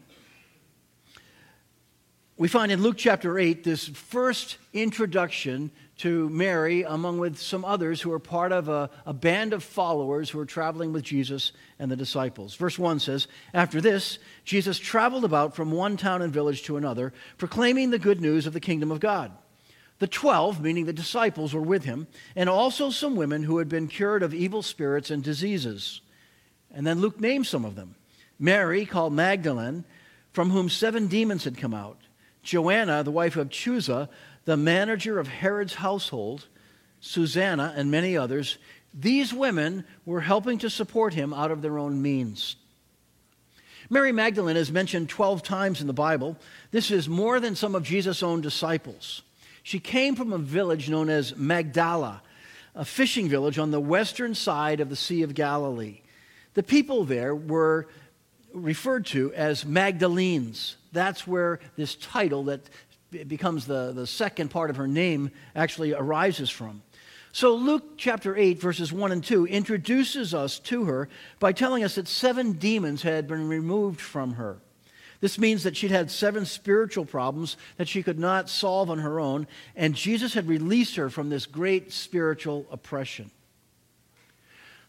We 2.36 2.48
find 2.48 2.70
in 2.70 2.82
Luke 2.82 2.96
chapter 2.96 3.38
8 3.38 3.64
this 3.64 3.88
first 3.88 4.58
introduction 4.72 5.70
to 5.98 6.28
Mary, 6.30 6.82
among 6.82 7.18
with 7.18 7.38
some 7.38 7.64
others 7.64 8.00
who 8.00 8.12
are 8.12 8.18
part 8.18 8.52
of 8.52 8.68
a, 8.68 8.88
a, 9.04 9.12
band 9.12 9.52
of 9.52 9.64
followers 9.64 10.30
who 10.30 10.38
are 10.38 10.46
traveling 10.46 10.92
with 10.92 11.02
Jesus 11.02 11.52
and 11.78 11.90
the 11.90 11.96
disciples. 11.96 12.54
Verse 12.54 12.78
1 12.78 13.00
says, 13.00 13.26
After 13.52 13.80
this, 13.80 14.18
Jesus 14.44 14.78
traveled 14.78 15.24
about 15.24 15.56
from 15.56 15.72
one 15.72 15.96
town 15.96 16.22
and 16.22 16.32
village 16.32 16.62
to 16.64 16.76
another, 16.76 17.12
proclaiming 17.36 17.90
the 17.90 17.98
good 17.98 18.20
news 18.20 18.46
of 18.46 18.52
the 18.52 18.60
kingdom 18.60 18.92
of 18.92 19.00
God. 19.00 19.32
The 19.98 20.06
twelve, 20.06 20.60
meaning 20.60 20.86
the 20.86 20.92
disciples, 20.92 21.52
were 21.52 21.60
with 21.60 21.84
him, 21.84 22.06
and 22.36 22.48
also 22.48 22.90
some 22.90 23.16
women 23.16 23.42
who 23.42 23.58
had 23.58 23.68
been 23.68 23.88
cured 23.88 24.22
of 24.22 24.32
evil 24.32 24.62
spirits 24.62 25.10
and 25.10 25.24
diseases. 25.24 26.00
And 26.72 26.86
then 26.86 27.00
Luke 27.00 27.20
names 27.20 27.48
some 27.48 27.64
of 27.64 27.74
them 27.74 27.96
Mary, 28.38 28.86
called 28.86 29.12
Magdalene, 29.12 29.84
from 30.32 30.50
whom 30.50 30.68
seven 30.68 31.08
demons 31.08 31.42
had 31.42 31.56
come 31.56 31.74
out, 31.74 31.98
Joanna, 32.44 33.02
the 33.02 33.10
wife 33.10 33.36
of 33.36 33.48
Chuza, 33.48 34.08
the 34.48 34.56
manager 34.56 35.18
of 35.18 35.28
Herod's 35.28 35.74
household, 35.74 36.46
Susanna, 37.00 37.74
and 37.76 37.90
many 37.90 38.16
others, 38.16 38.56
these 38.94 39.30
women 39.30 39.84
were 40.06 40.22
helping 40.22 40.56
to 40.60 40.70
support 40.70 41.12
him 41.12 41.34
out 41.34 41.50
of 41.50 41.60
their 41.60 41.78
own 41.78 42.00
means. 42.00 42.56
Mary 43.90 44.10
Magdalene 44.10 44.56
is 44.56 44.72
mentioned 44.72 45.10
12 45.10 45.42
times 45.42 45.82
in 45.82 45.86
the 45.86 45.92
Bible. 45.92 46.34
This 46.70 46.90
is 46.90 47.10
more 47.10 47.40
than 47.40 47.56
some 47.56 47.74
of 47.74 47.82
Jesus' 47.82 48.22
own 48.22 48.40
disciples. 48.40 49.20
She 49.62 49.80
came 49.80 50.16
from 50.16 50.32
a 50.32 50.38
village 50.38 50.88
known 50.88 51.10
as 51.10 51.36
Magdala, 51.36 52.22
a 52.74 52.86
fishing 52.86 53.28
village 53.28 53.58
on 53.58 53.70
the 53.70 53.78
western 53.78 54.34
side 54.34 54.80
of 54.80 54.88
the 54.88 54.96
Sea 54.96 55.20
of 55.24 55.34
Galilee. 55.34 56.00
The 56.54 56.62
people 56.62 57.04
there 57.04 57.34
were 57.36 57.86
referred 58.54 59.04
to 59.06 59.30
as 59.34 59.66
Magdalenes. 59.66 60.76
That's 60.90 61.26
where 61.26 61.60
this 61.76 61.96
title 61.96 62.44
that 62.44 62.62
becomes 63.10 63.66
the, 63.66 63.92
the 63.92 64.06
second 64.06 64.50
part 64.50 64.70
of 64.70 64.76
her 64.76 64.88
name 64.88 65.30
actually 65.54 65.94
arises 65.94 66.50
from. 66.50 66.82
So, 67.32 67.54
Luke 67.54 67.96
chapter 67.96 68.36
8, 68.36 68.60
verses 68.60 68.92
1 68.92 69.12
and 69.12 69.22
2 69.22 69.46
introduces 69.46 70.34
us 70.34 70.58
to 70.60 70.84
her 70.84 71.08
by 71.38 71.52
telling 71.52 71.84
us 71.84 71.94
that 71.96 72.08
seven 72.08 72.52
demons 72.52 73.02
had 73.02 73.28
been 73.28 73.48
removed 73.48 74.00
from 74.00 74.34
her. 74.34 74.58
This 75.20 75.38
means 75.38 75.64
that 75.64 75.76
she'd 75.76 75.90
had 75.90 76.10
seven 76.10 76.46
spiritual 76.46 77.04
problems 77.04 77.56
that 77.76 77.88
she 77.88 78.02
could 78.02 78.18
not 78.18 78.48
solve 78.48 78.88
on 78.88 78.98
her 78.98 79.18
own, 79.18 79.46
and 79.74 79.94
Jesus 79.94 80.34
had 80.34 80.46
released 80.46 80.96
her 80.96 81.10
from 81.10 81.28
this 81.28 81.44
great 81.44 81.92
spiritual 81.92 82.66
oppression. 82.70 83.30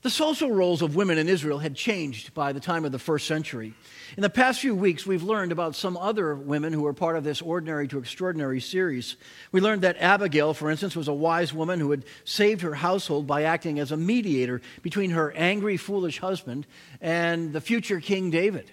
The 0.02 0.10
social 0.10 0.50
roles 0.50 0.82
of 0.82 0.96
women 0.96 1.18
in 1.18 1.28
Israel 1.28 1.60
had 1.60 1.76
changed 1.76 2.34
by 2.34 2.54
the 2.54 2.62
time 2.62 2.86
of 2.86 2.94
the 2.94 3.00
first 3.00 3.28
century. 3.28 3.74
In 4.16 4.22
the 4.22 4.30
past 4.30 4.62
few 4.62 4.74
weeks, 4.74 5.06
we've 5.06 5.24
learned 5.24 5.52
about 5.52 5.76
some 5.76 5.98
other 5.98 6.36
women 6.36 6.72
who 6.72 6.84
were 6.84 6.94
part 6.94 7.18
of 7.18 7.26
this 7.26 7.42
Ordinary 7.42 7.86
to 7.90 8.00
Extraordinary 8.00 8.62
series. 8.62 9.18
We 9.52 9.60
learned 9.60 9.82
that 9.82 9.98
Abigail, 10.00 10.54
for 10.54 10.72
instance, 10.72 10.96
was 10.96 11.10
a 11.10 11.14
wise 11.14 11.54
woman 11.54 11.82
who 11.82 11.92
had 11.92 12.06
saved 12.24 12.62
her 12.62 12.76
household 12.76 13.28
by 13.28 13.44
acting 13.44 13.78
as 13.78 13.92
a 13.92 13.98
mediator 13.98 14.62
between 14.84 15.10
her 15.10 15.34
angry, 15.34 15.76
foolish 15.76 16.20
husband 16.20 16.66
and 17.02 17.52
the 17.52 17.60
future 17.60 18.00
King 18.00 18.30
David. 18.30 18.72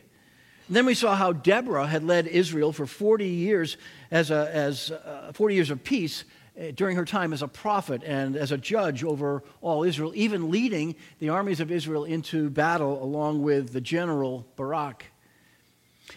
And 0.68 0.76
then 0.76 0.87
we 0.87 0.95
saw 0.95 1.16
how 1.16 1.33
Deborah 1.33 1.88
had 1.88 2.04
led 2.04 2.28
Israel 2.28 2.73
for 2.73 2.87
40 2.87 3.26
years 3.26 3.76
as, 4.12 4.30
a, 4.30 4.49
as 4.52 4.92
uh, 4.92 5.33
40 5.35 5.54
years 5.56 5.71
of 5.71 5.83
peace 5.83 6.23
Uh, 6.58 6.70
during 6.75 6.96
her 6.96 7.04
time 7.04 7.34
as 7.34 7.42
a 7.42 7.48
prophet 7.48 8.02
and 8.02 8.34
as 8.34 8.50
a 8.50 8.56
judge 8.56 9.04
over 9.04 9.42
all 9.60 9.84
Israel, 9.84 10.12
even 10.14 10.50
leading 10.50 10.94
the 11.18 11.28
armies 11.28 11.60
of 11.60 11.70
Israel 11.70 12.04
into 12.04 12.48
battle 12.48 13.02
along 13.02 13.42
with 13.42 13.75
the 13.75 13.80
general 13.80 14.46
Barak. 14.56 15.04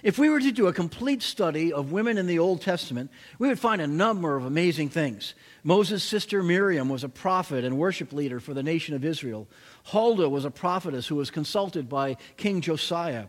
If 0.02 0.18
we 0.18 0.30
were 0.30 0.40
to 0.40 0.52
do 0.52 0.68
a 0.68 0.74
complete 0.74 1.22
study 1.22 1.74
of 1.74 1.92
women 1.92 2.18
in 2.18 2.26
the 2.26 2.40
Old 2.40 2.62
Testament, 2.62 3.12
we 3.38 3.50
would 3.50 3.60
find 3.60 3.82
a 3.82 3.88
number 3.88 4.38
of 4.38 4.46
amazing 4.46 4.90
things. 4.90 5.34
Moses' 5.64 6.04
sister 6.04 6.42
Miriam 6.42 6.88
was 6.88 7.04
a 7.04 7.10
prophet 7.10 7.66
and 7.66 7.78
worship 7.78 8.14
leader 8.14 8.40
for 8.40 8.54
the 8.54 8.64
nation 8.64 8.96
of 8.96 9.04
Israel. 9.04 9.46
Huldah 9.86 10.30
was 10.30 10.46
a 10.46 10.52
prophetess 10.52 11.08
who 11.08 11.16
was 11.16 11.32
consulted 11.32 11.90
by 11.90 12.16
King 12.38 12.62
Josiah. 12.62 13.26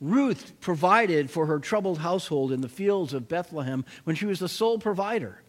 Ruth 0.00 0.54
provided 0.60 1.30
for 1.30 1.46
her 1.46 1.60
troubled 1.60 1.98
household 1.98 2.50
in 2.50 2.62
the 2.62 2.68
fields 2.68 3.12
of 3.12 3.28
Bethlehem 3.28 3.84
when 4.02 4.16
she 4.16 4.26
was 4.26 4.40
the 4.40 4.48
sole 4.48 4.78
provider. 4.78 5.40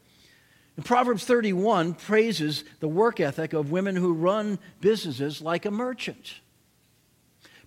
Proverbs 0.85 1.25
31 1.25 1.95
praises 1.95 2.63
the 2.79 2.87
work 2.87 3.19
ethic 3.19 3.53
of 3.53 3.71
women 3.71 3.95
who 3.95 4.13
run 4.13 4.59
businesses 4.81 5.41
like 5.41 5.65
a 5.65 5.71
merchant. 5.71 6.35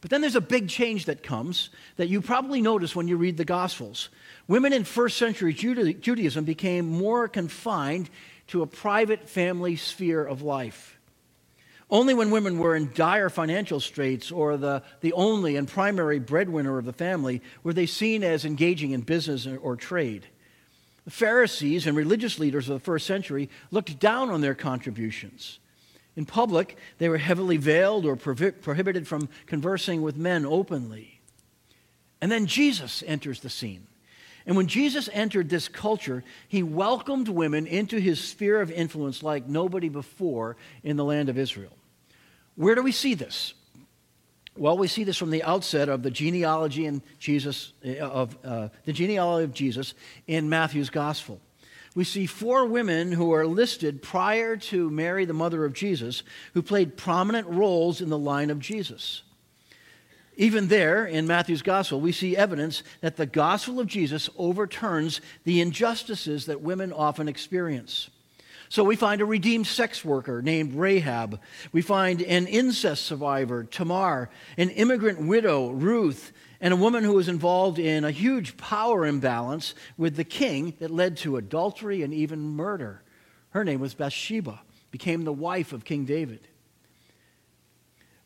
But 0.00 0.10
then 0.10 0.20
there's 0.20 0.36
a 0.36 0.40
big 0.40 0.68
change 0.68 1.04
that 1.06 1.22
comes 1.22 1.70
that 1.96 2.08
you 2.08 2.20
probably 2.20 2.60
notice 2.60 2.94
when 2.94 3.06
you 3.06 3.16
read 3.16 3.36
the 3.36 3.44
Gospels. 3.44 4.08
Women 4.48 4.72
in 4.72 4.84
first 4.84 5.16
century 5.16 5.54
Judaism 5.54 6.44
became 6.44 6.86
more 6.86 7.28
confined 7.28 8.10
to 8.48 8.62
a 8.62 8.66
private 8.66 9.28
family 9.28 9.76
sphere 9.76 10.24
of 10.24 10.42
life. 10.42 10.98
Only 11.88 12.14
when 12.14 12.30
women 12.30 12.58
were 12.58 12.74
in 12.74 12.90
dire 12.94 13.30
financial 13.30 13.78
straits 13.78 14.32
or 14.32 14.56
the, 14.56 14.82
the 15.02 15.12
only 15.12 15.56
and 15.56 15.68
primary 15.68 16.18
breadwinner 16.18 16.78
of 16.78 16.84
the 16.84 16.92
family 16.92 17.42
were 17.62 17.74
they 17.74 17.86
seen 17.86 18.24
as 18.24 18.44
engaging 18.44 18.90
in 18.90 19.02
business 19.02 19.46
or 19.46 19.76
trade. 19.76 20.26
The 21.04 21.10
Pharisees 21.10 21.86
and 21.86 21.96
religious 21.96 22.38
leaders 22.38 22.68
of 22.68 22.74
the 22.74 22.84
first 22.84 23.06
century 23.06 23.50
looked 23.70 23.98
down 23.98 24.30
on 24.30 24.40
their 24.40 24.54
contributions. 24.54 25.58
In 26.14 26.26
public, 26.26 26.76
they 26.98 27.08
were 27.08 27.18
heavily 27.18 27.56
veiled 27.56 28.04
or 28.04 28.16
prohibited 28.16 29.08
from 29.08 29.28
conversing 29.46 30.02
with 30.02 30.16
men 30.16 30.44
openly. 30.44 31.20
And 32.20 32.30
then 32.30 32.46
Jesus 32.46 33.02
enters 33.06 33.40
the 33.40 33.50
scene. 33.50 33.86
And 34.46 34.56
when 34.56 34.66
Jesus 34.66 35.08
entered 35.12 35.48
this 35.48 35.68
culture, 35.68 36.22
he 36.48 36.62
welcomed 36.62 37.28
women 37.28 37.66
into 37.66 37.98
his 37.98 38.22
sphere 38.22 38.60
of 38.60 38.70
influence 38.70 39.22
like 39.22 39.46
nobody 39.46 39.88
before 39.88 40.56
in 40.82 40.96
the 40.96 41.04
land 41.04 41.28
of 41.28 41.38
Israel. 41.38 41.76
Where 42.56 42.74
do 42.74 42.82
we 42.82 42.92
see 42.92 43.14
this? 43.14 43.54
Well, 44.56 44.76
we 44.76 44.88
see 44.88 45.04
this 45.04 45.16
from 45.16 45.30
the 45.30 45.42
outset 45.42 45.88
of 45.88 46.02
the 46.02 46.10
genealogy 46.10 46.84
in 46.84 47.02
Jesus 47.18 47.72
uh, 47.86 47.96
of 48.00 48.36
uh, 48.44 48.68
the 48.84 48.92
genealogy 48.92 49.44
of 49.44 49.54
Jesus 49.54 49.94
in 50.26 50.48
Matthew's 50.48 50.90
gospel. 50.90 51.40
We 51.94 52.04
see 52.04 52.26
four 52.26 52.66
women 52.66 53.12
who 53.12 53.32
are 53.32 53.46
listed 53.46 54.02
prior 54.02 54.56
to 54.56 54.90
Mary, 54.90 55.24
the 55.24 55.34
mother 55.34 55.64
of 55.64 55.74
Jesus, 55.74 56.22
who 56.54 56.62
played 56.62 56.96
prominent 56.96 57.46
roles 57.48 58.00
in 58.00 58.08
the 58.08 58.18
line 58.18 58.50
of 58.50 58.58
Jesus. 58.58 59.22
Even 60.36 60.68
there, 60.68 61.04
in 61.04 61.26
Matthew's 61.26 61.60
gospel, 61.60 62.00
we 62.00 62.12
see 62.12 62.36
evidence 62.36 62.82
that 63.02 63.16
the 63.16 63.26
gospel 63.26 63.78
of 63.78 63.86
Jesus 63.86 64.30
overturns 64.38 65.20
the 65.44 65.60
injustices 65.60 66.46
that 66.46 66.62
women 66.62 66.92
often 66.92 67.28
experience. 67.28 68.08
So 68.72 68.84
we 68.84 68.96
find 68.96 69.20
a 69.20 69.26
redeemed 69.26 69.66
sex 69.66 70.02
worker 70.02 70.40
named 70.40 70.76
Rahab. 70.76 71.42
We 71.72 71.82
find 71.82 72.22
an 72.22 72.46
incest 72.46 73.04
survivor, 73.04 73.64
Tamar, 73.64 74.30
an 74.56 74.70
immigrant 74.70 75.20
widow, 75.20 75.68
Ruth, 75.72 76.32
and 76.58 76.72
a 76.72 76.76
woman 76.78 77.04
who 77.04 77.12
was 77.12 77.28
involved 77.28 77.78
in 77.78 78.02
a 78.02 78.10
huge 78.10 78.56
power 78.56 79.04
imbalance 79.04 79.74
with 79.98 80.16
the 80.16 80.24
king 80.24 80.72
that 80.78 80.90
led 80.90 81.18
to 81.18 81.36
adultery 81.36 82.02
and 82.02 82.14
even 82.14 82.40
murder. 82.40 83.02
Her 83.50 83.62
name 83.62 83.78
was 83.78 83.92
Bathsheba, 83.92 84.62
became 84.90 85.24
the 85.24 85.34
wife 85.34 85.74
of 85.74 85.84
King 85.84 86.06
David. 86.06 86.48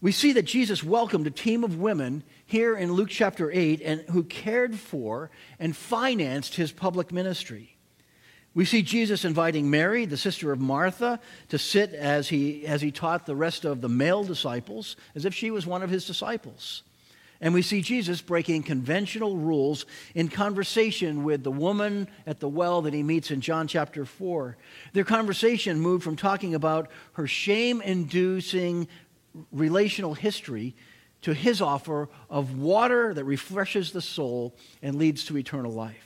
We 0.01 0.13
see 0.13 0.31
that 0.35 0.45
Jesus 0.45 0.85
welcomed 0.85 1.27
a 1.27 1.33
team 1.33 1.65
of 1.65 1.81
women 1.81 2.23
here 2.45 2.77
in 2.77 2.93
Luke 2.93 3.11
chapter 3.11 3.51
8 3.51 3.83
and 3.85 4.01
who 4.11 4.23
cared 4.23 4.79
for 4.79 5.33
and 5.59 5.77
financed 5.77 6.55
his 6.55 6.71
public 6.71 7.11
ministry. 7.11 7.76
We 8.57 8.65
see 8.65 8.81
Jesus 8.81 9.27
inviting 9.27 9.69
Mary, 9.69 10.07
the 10.07 10.17
sister 10.17 10.51
of 10.51 10.59
Martha, 10.59 11.21
to 11.51 11.59
sit 11.59 11.93
as 11.93 12.31
he, 12.31 12.67
as 12.67 12.81
he 12.81 12.91
taught 12.91 13.27
the 13.27 13.37
rest 13.37 13.67
of 13.67 13.83
the 13.83 13.89
male 13.91 14.25
disciples, 14.25 14.97
as 15.15 15.27
if 15.27 15.35
she 15.35 15.51
was 15.51 15.67
one 15.67 15.83
of 15.83 15.91
his 15.91 16.07
disciples. 16.07 16.83
And 17.39 17.53
we 17.53 17.61
see 17.61 17.83
Jesus 17.83 18.23
breaking 18.23 18.63
conventional 18.63 19.37
rules 19.37 19.85
in 20.15 20.29
conversation 20.29 21.23
with 21.23 21.45
the 21.45 21.51
woman 21.51 22.09
at 22.27 22.41
the 22.41 22.49
well 22.49 22.81
that 22.81 22.95
he 22.95 23.03
meets 23.03 23.31
in 23.31 23.43
John 23.43 23.69
chapter 23.69 24.07
4. 24.07 24.57
Their 24.95 25.05
conversation 25.05 25.79
moved 25.79 26.03
from 26.03 26.17
talking 26.17 26.55
about 26.55 26.91
her 27.13 27.27
shame 27.27 27.83
inducing 27.83 28.89
relational 29.53 30.15
history 30.15 30.75
to 31.21 31.35
his 31.35 31.61
offer 31.61 32.09
of 32.31 32.57
water 32.57 33.13
that 33.13 33.25
refreshes 33.25 33.93
the 33.93 34.01
soul 34.01 34.57
and 34.81 34.97
leads 34.97 35.27
to 35.27 35.37
eternal 35.37 35.73
life. 35.73 36.06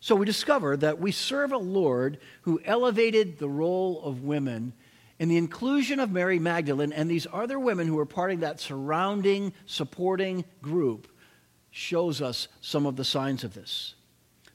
So 0.00 0.14
we 0.14 0.26
discover 0.26 0.76
that 0.76 1.00
we 1.00 1.10
serve 1.10 1.52
a 1.52 1.58
Lord 1.58 2.18
who 2.42 2.60
elevated 2.64 3.38
the 3.38 3.48
role 3.48 4.02
of 4.02 4.22
women 4.22 4.72
and 5.18 5.30
the 5.30 5.36
inclusion 5.36 5.98
of 5.98 6.12
Mary 6.12 6.38
Magdalene 6.38 6.92
and 6.92 7.10
these 7.10 7.26
other 7.32 7.58
women 7.58 7.88
who 7.88 7.98
are 7.98 8.06
part 8.06 8.30
of 8.30 8.40
that 8.40 8.60
surrounding, 8.60 9.52
supporting 9.66 10.44
group 10.62 11.08
shows 11.70 12.22
us 12.22 12.48
some 12.60 12.86
of 12.86 12.96
the 12.96 13.04
signs 13.04 13.42
of 13.42 13.54
this. 13.54 13.94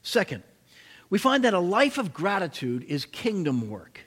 Second, 0.02 0.42
we 1.10 1.18
find 1.18 1.44
that 1.44 1.54
a 1.54 1.60
life 1.60 1.98
of 1.98 2.14
gratitude 2.14 2.84
is 2.84 3.04
kingdom 3.04 3.68
work. 3.68 4.00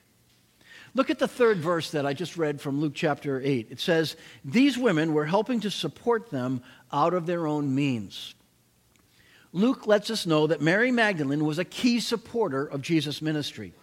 Look 0.95 1.11
at 1.11 1.19
the 1.19 1.27
third 1.27 1.59
verse 1.59 1.91
that 1.91 2.07
I 2.07 2.13
just 2.13 2.37
read 2.37 2.59
from 2.59 2.81
Luke 2.81 2.93
chapter 2.95 3.39
8. 3.39 3.67
It 3.69 3.79
says, 3.79 4.15
These 4.43 4.79
women 4.79 5.13
were 5.13 5.25
helping 5.25 5.59
to 5.59 5.69
support 5.69 6.31
them 6.31 6.63
out 6.91 7.13
of 7.13 7.27
their 7.27 7.45
own 7.45 7.75
means. 7.75 8.33
Luke 9.57 9.87
lets 9.87 10.11
us 10.11 10.27
know 10.27 10.45
that 10.47 10.61
Mary 10.61 10.91
Magdalene 10.91 11.43
was 11.43 11.57
a 11.57 11.65
key 11.65 11.99
supporter 11.99 12.65
of 12.65 12.83
Jesus' 12.83 13.21
ministry. 13.23 13.73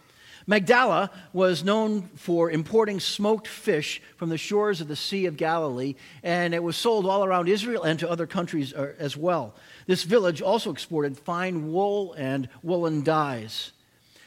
Magdala 0.47 1.11
was 1.33 1.65
known 1.65 2.03
for 2.15 2.51
importing 2.51 3.01
smoked 3.01 3.49
fish 3.49 4.01
from 4.17 4.29
the 4.29 4.39
shores 4.39 4.81
of 4.81 4.89
the 4.89 4.95
Sea 4.95 5.27
of 5.27 5.37
Galilee, 5.37 5.97
and 6.23 6.55
it 6.55 6.63
was 6.63 6.77
sold 6.77 7.07
all 7.07 7.25
around 7.25 7.49
Israel 7.49 7.83
and 7.83 7.99
to 7.99 8.09
other 8.09 8.27
countries 8.27 8.73
uh, 8.73 8.93
as 8.99 9.17
well. 9.17 9.55
This 9.87 10.05
village 10.05 10.41
also 10.41 10.71
exported 10.71 11.19
fine 11.19 11.73
wool 11.73 12.13
and 12.13 12.49
woolen 12.63 13.03
dyes. 13.03 13.73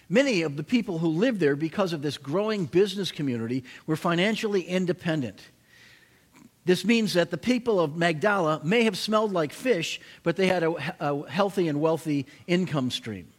Many 0.09 0.41
of 0.41 0.57
the 0.57 0.63
people 0.63 0.97
who 0.97 1.07
lived 1.07 1.39
there, 1.39 1.55
because 1.55 1.93
of 1.93 2.01
this 2.01 2.17
growing 2.17 2.65
business 2.65 3.11
community, 3.11 3.63
were 3.85 3.95
financially 3.95 4.63
independent. 4.63 5.41
This 6.67 6.83
means 6.83 7.13
that 7.13 7.31
the 7.31 7.37
people 7.37 7.79
of 7.79 7.95
Magdala 7.95 8.59
may 8.61 8.83
have 8.83 8.97
smelled 8.97 9.31
like 9.31 9.53
fish, 9.53 10.01
but 10.21 10.35
they 10.35 10.47
had 10.47 10.63
a, 10.63 10.73
a 10.99 11.29
healthy 11.29 11.69
and 11.69 11.79
wealthy 11.79 12.25
income 12.45 12.91
stream. 12.91 13.29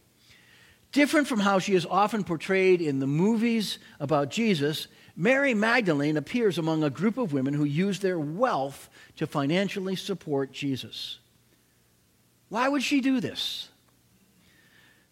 Different 0.91 1.27
from 1.27 1.39
how 1.39 1.59
she 1.59 1.75
is 1.75 1.85
often 1.85 2.23
portrayed 2.23 2.81
in 2.81 2.97
the 2.97 3.05
movies 3.05 3.77
about 3.99 4.31
Jesus, 4.31 4.87
Mary 5.15 5.53
Magdalene 5.53 6.17
appears 6.17 6.57
among 6.57 6.83
a 6.83 6.89
group 6.89 7.19
of 7.19 7.31
women 7.31 7.53
who 7.53 7.65
use 7.65 7.99
their 7.99 8.17
wealth 8.17 8.89
to 9.17 9.27
financially 9.27 9.95
support 9.95 10.51
Jesus. 10.51 11.19
Why 12.47 12.67
would 12.67 12.81
she 12.81 12.99
do 12.99 13.19
this? 13.19 13.69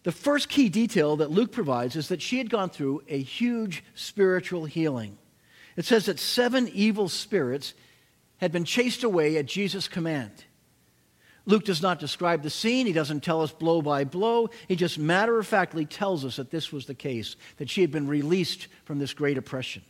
The 0.02 0.10
first 0.10 0.48
key 0.48 0.68
detail 0.68 1.18
that 1.18 1.30
Luke 1.30 1.52
provides 1.52 1.94
is 1.94 2.08
that 2.08 2.20
she 2.20 2.38
had 2.38 2.50
gone 2.50 2.70
through 2.70 3.04
a 3.06 3.22
huge 3.22 3.84
spiritual 3.94 4.64
healing. 4.64 5.18
It 5.76 5.84
says 5.84 6.06
that 6.06 6.18
seven 6.18 6.68
evil 6.74 7.08
spirits 7.08 7.74
had 8.38 8.52
been 8.52 8.64
chased 8.64 9.04
away 9.04 9.36
at 9.36 9.46
Jesus' 9.46 9.88
command. 9.88 10.44
Luke 11.46 11.64
does 11.64 11.80
not 11.80 11.98
describe 11.98 12.42
the 12.42 12.50
scene. 12.50 12.86
He 12.86 12.92
doesn't 12.92 13.24
tell 13.24 13.40
us 13.40 13.50
blow 13.50 13.80
by 13.80 14.04
blow. 14.04 14.50
He 14.68 14.76
just 14.76 14.98
matter 14.98 15.38
of 15.38 15.46
factly 15.46 15.86
tells 15.86 16.24
us 16.24 16.36
that 16.36 16.50
this 16.50 16.72
was 16.72 16.84
the 16.84 16.94
case, 16.94 17.36
that 17.56 17.70
she 17.70 17.80
had 17.80 17.90
been 17.90 18.06
released 18.06 18.68
from 18.84 18.98
this 18.98 19.14
great 19.14 19.38
oppression. 19.38 19.82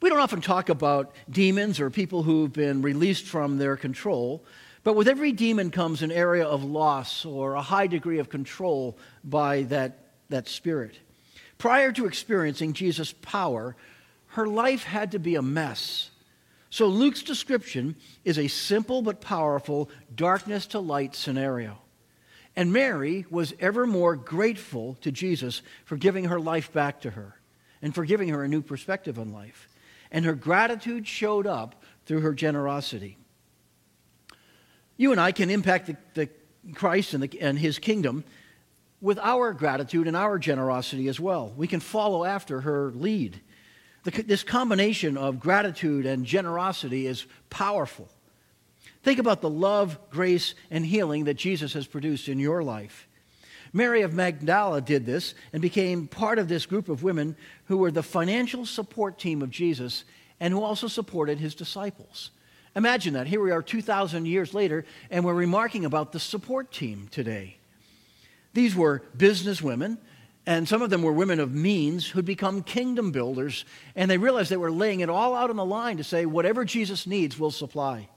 We 0.00 0.08
don't 0.08 0.18
often 0.18 0.40
talk 0.40 0.68
about 0.68 1.14
demons 1.30 1.78
or 1.78 1.90
people 1.90 2.22
who've 2.22 2.52
been 2.52 2.82
released 2.82 3.26
from 3.26 3.58
their 3.58 3.76
control, 3.76 4.42
but 4.84 4.96
with 4.96 5.06
every 5.06 5.32
demon 5.32 5.70
comes 5.70 6.02
an 6.02 6.10
area 6.10 6.46
of 6.46 6.64
loss 6.64 7.24
or 7.24 7.54
a 7.54 7.62
high 7.62 7.86
degree 7.86 8.18
of 8.18 8.30
control 8.30 8.98
by 9.22 9.62
that, 9.64 9.98
that 10.30 10.48
spirit. 10.48 10.98
Prior 11.58 11.92
to 11.92 12.06
experiencing 12.06 12.72
Jesus' 12.72 13.12
power, 13.12 13.76
her 14.28 14.48
life 14.48 14.82
had 14.82 15.12
to 15.12 15.18
be 15.18 15.34
a 15.34 15.42
mess. 15.42 16.10
So 16.72 16.86
Luke's 16.86 17.22
description 17.22 17.96
is 18.24 18.38
a 18.38 18.48
simple 18.48 19.02
but 19.02 19.20
powerful 19.20 19.90
darkness 20.14 20.64
to 20.68 20.78
light 20.78 21.14
scenario. 21.14 21.76
And 22.56 22.72
Mary 22.72 23.26
was 23.28 23.52
ever 23.60 23.86
more 23.86 24.16
grateful 24.16 24.96
to 25.02 25.12
Jesus 25.12 25.60
for 25.84 25.98
giving 25.98 26.24
her 26.24 26.40
life 26.40 26.72
back 26.72 27.02
to 27.02 27.10
her 27.10 27.38
and 27.82 27.94
for 27.94 28.06
giving 28.06 28.30
her 28.30 28.42
a 28.42 28.48
new 28.48 28.62
perspective 28.62 29.18
on 29.18 29.34
life. 29.34 29.68
And 30.10 30.24
her 30.24 30.34
gratitude 30.34 31.06
showed 31.06 31.46
up 31.46 31.82
through 32.06 32.20
her 32.20 32.32
generosity. 32.32 33.18
You 34.96 35.12
and 35.12 35.20
I 35.20 35.32
can 35.32 35.50
impact 35.50 35.88
the, 35.88 35.96
the 36.14 36.30
Christ 36.72 37.12
and, 37.12 37.22
the, 37.22 37.40
and 37.42 37.58
his 37.58 37.78
kingdom 37.78 38.24
with 39.02 39.18
our 39.18 39.52
gratitude 39.52 40.06
and 40.08 40.16
our 40.16 40.38
generosity 40.38 41.08
as 41.08 41.20
well. 41.20 41.52
We 41.54 41.66
can 41.66 41.80
follow 41.80 42.24
after 42.24 42.62
her 42.62 42.92
lead. 42.92 43.42
The, 44.04 44.22
this 44.22 44.42
combination 44.42 45.16
of 45.16 45.40
gratitude 45.40 46.06
and 46.06 46.24
generosity 46.24 47.06
is 47.06 47.26
powerful. 47.50 48.08
Think 49.02 49.18
about 49.18 49.40
the 49.40 49.50
love, 49.50 49.98
grace, 50.10 50.54
and 50.70 50.84
healing 50.84 51.24
that 51.24 51.34
Jesus 51.34 51.72
has 51.74 51.86
produced 51.86 52.28
in 52.28 52.38
your 52.38 52.62
life. 52.62 53.08
Mary 53.72 54.02
of 54.02 54.12
Magdala 54.12 54.80
did 54.80 55.06
this 55.06 55.34
and 55.52 55.62
became 55.62 56.06
part 56.06 56.38
of 56.38 56.48
this 56.48 56.66
group 56.66 56.88
of 56.88 57.02
women 57.02 57.36
who 57.66 57.78
were 57.78 57.90
the 57.90 58.02
financial 58.02 58.66
support 58.66 59.18
team 59.18 59.40
of 59.40 59.50
Jesus 59.50 60.04
and 60.40 60.52
who 60.52 60.62
also 60.62 60.88
supported 60.88 61.38
his 61.38 61.54
disciples. 61.54 62.30
Imagine 62.76 63.14
that. 63.14 63.26
Here 63.26 63.40
we 63.40 63.50
are 63.50 63.62
2,000 63.62 64.26
years 64.26 64.54
later, 64.54 64.84
and 65.10 65.24
we're 65.24 65.34
remarking 65.34 65.84
about 65.84 66.12
the 66.12 66.20
support 66.20 66.70
team 66.70 67.08
today. 67.10 67.56
These 68.54 68.74
were 68.74 69.02
business 69.16 69.62
women 69.62 69.98
and 70.46 70.68
some 70.68 70.82
of 70.82 70.90
them 70.90 71.02
were 71.02 71.12
women 71.12 71.38
of 71.38 71.54
means 71.54 72.06
who'd 72.08 72.24
become 72.24 72.62
kingdom 72.62 73.12
builders, 73.12 73.64
and 73.94 74.10
they 74.10 74.18
realized 74.18 74.50
they 74.50 74.56
were 74.56 74.72
laying 74.72 75.00
it 75.00 75.08
all 75.08 75.34
out 75.34 75.50
on 75.50 75.56
the 75.56 75.64
line 75.64 75.98
to 75.98 76.04
say, 76.04 76.26
whatever 76.26 76.64
Jesus 76.64 77.06
needs, 77.06 77.38
we'll 77.38 77.50
supply. 77.50 78.08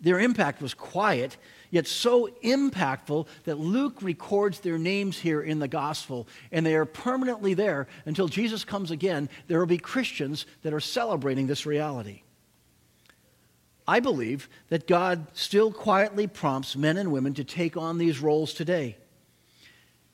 Their 0.00 0.20
impact 0.20 0.62
was 0.62 0.74
quiet, 0.74 1.36
yet 1.70 1.86
so 1.86 2.28
impactful 2.44 3.26
that 3.44 3.58
Luke 3.58 4.00
records 4.00 4.60
their 4.60 4.78
names 4.78 5.18
here 5.18 5.40
in 5.40 5.58
the 5.58 5.68
gospel, 5.68 6.28
and 6.52 6.64
they 6.64 6.74
are 6.74 6.84
permanently 6.84 7.54
there 7.54 7.88
until 8.04 8.28
Jesus 8.28 8.64
comes 8.64 8.90
again. 8.90 9.28
There 9.46 9.58
will 9.58 9.66
be 9.66 9.78
Christians 9.78 10.46
that 10.62 10.72
are 10.72 10.80
celebrating 10.80 11.46
this 11.46 11.66
reality. 11.66 12.22
I 13.86 14.00
believe 14.00 14.48
that 14.68 14.86
God 14.86 15.26
still 15.32 15.72
quietly 15.72 16.26
prompts 16.26 16.76
men 16.76 16.96
and 16.96 17.10
women 17.10 17.34
to 17.34 17.44
take 17.44 17.76
on 17.76 17.98
these 17.98 18.20
roles 18.20 18.52
today. 18.52 18.98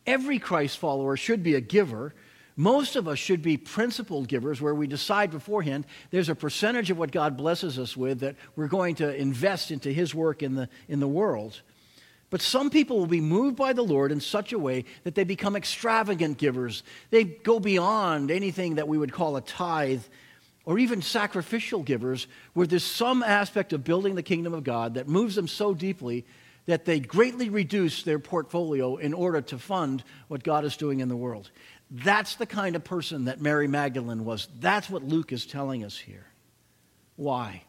Every 0.06 0.38
Christ 0.38 0.78
follower 0.78 1.16
should 1.16 1.42
be 1.42 1.54
a 1.54 1.60
giver. 1.60 2.14
Most 2.56 2.94
of 2.94 3.08
us 3.08 3.18
should 3.18 3.42
be 3.42 3.56
principled 3.56 4.28
givers 4.28 4.60
where 4.60 4.74
we 4.74 4.86
decide 4.86 5.30
beforehand 5.30 5.86
there's 6.10 6.28
a 6.28 6.34
percentage 6.34 6.90
of 6.90 6.98
what 6.98 7.10
God 7.10 7.36
blesses 7.36 7.78
us 7.78 7.96
with 7.96 8.20
that 8.20 8.36
we're 8.54 8.68
going 8.68 8.94
to 8.96 9.14
invest 9.16 9.70
into 9.70 9.92
His 9.92 10.14
work 10.14 10.42
in 10.42 10.54
the, 10.54 10.68
in 10.88 11.00
the 11.00 11.08
world. 11.08 11.62
But 12.30 12.42
some 12.42 12.70
people 12.70 12.98
will 12.98 13.06
be 13.06 13.20
moved 13.20 13.56
by 13.56 13.72
the 13.72 13.82
Lord 13.82 14.12
in 14.12 14.20
such 14.20 14.52
a 14.52 14.58
way 14.58 14.84
that 15.04 15.14
they 15.14 15.24
become 15.24 15.56
extravagant 15.56 16.38
givers. 16.38 16.82
They 17.10 17.24
go 17.24 17.60
beyond 17.60 18.30
anything 18.30 18.76
that 18.76 18.88
we 18.88 18.98
would 18.98 19.12
call 19.12 19.36
a 19.36 19.40
tithe 19.40 20.02
or 20.66 20.78
even 20.78 21.02
sacrificial 21.02 21.82
givers, 21.82 22.26
where 22.54 22.66
there's 22.66 22.84
some 22.84 23.22
aspect 23.22 23.72
of 23.72 23.84
building 23.84 24.14
the 24.14 24.22
kingdom 24.22 24.54
of 24.54 24.64
God 24.64 24.94
that 24.94 25.06
moves 25.06 25.34
them 25.34 25.46
so 25.46 25.74
deeply 25.74 26.24
that 26.66 26.84
they 26.84 27.00
greatly 27.00 27.48
reduce 27.48 28.02
their 28.02 28.18
portfolio 28.18 28.96
in 28.96 29.12
order 29.12 29.40
to 29.40 29.58
fund 29.58 30.02
what 30.28 30.42
God 30.42 30.64
is 30.64 30.76
doing 30.76 31.00
in 31.00 31.08
the 31.08 31.16
world. 31.16 31.50
That's 31.90 32.36
the 32.36 32.46
kind 32.46 32.74
of 32.74 32.84
person 32.84 33.26
that 33.26 33.40
Mary 33.40 33.68
Magdalene 33.68 34.24
was. 34.24 34.48
That's 34.58 34.88
what 34.88 35.04
Luke 35.04 35.32
is 35.32 35.46
telling 35.46 35.84
us 35.84 35.96
here. 35.96 36.26
Why? 37.16 37.62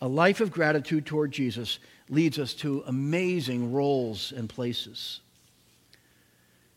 A 0.00 0.08
life 0.08 0.40
of 0.40 0.50
gratitude 0.50 1.06
toward 1.06 1.32
Jesus 1.32 1.78
leads 2.08 2.38
us 2.38 2.54
to 2.54 2.82
amazing 2.86 3.72
roles 3.72 4.32
and 4.32 4.48
places. 4.48 5.20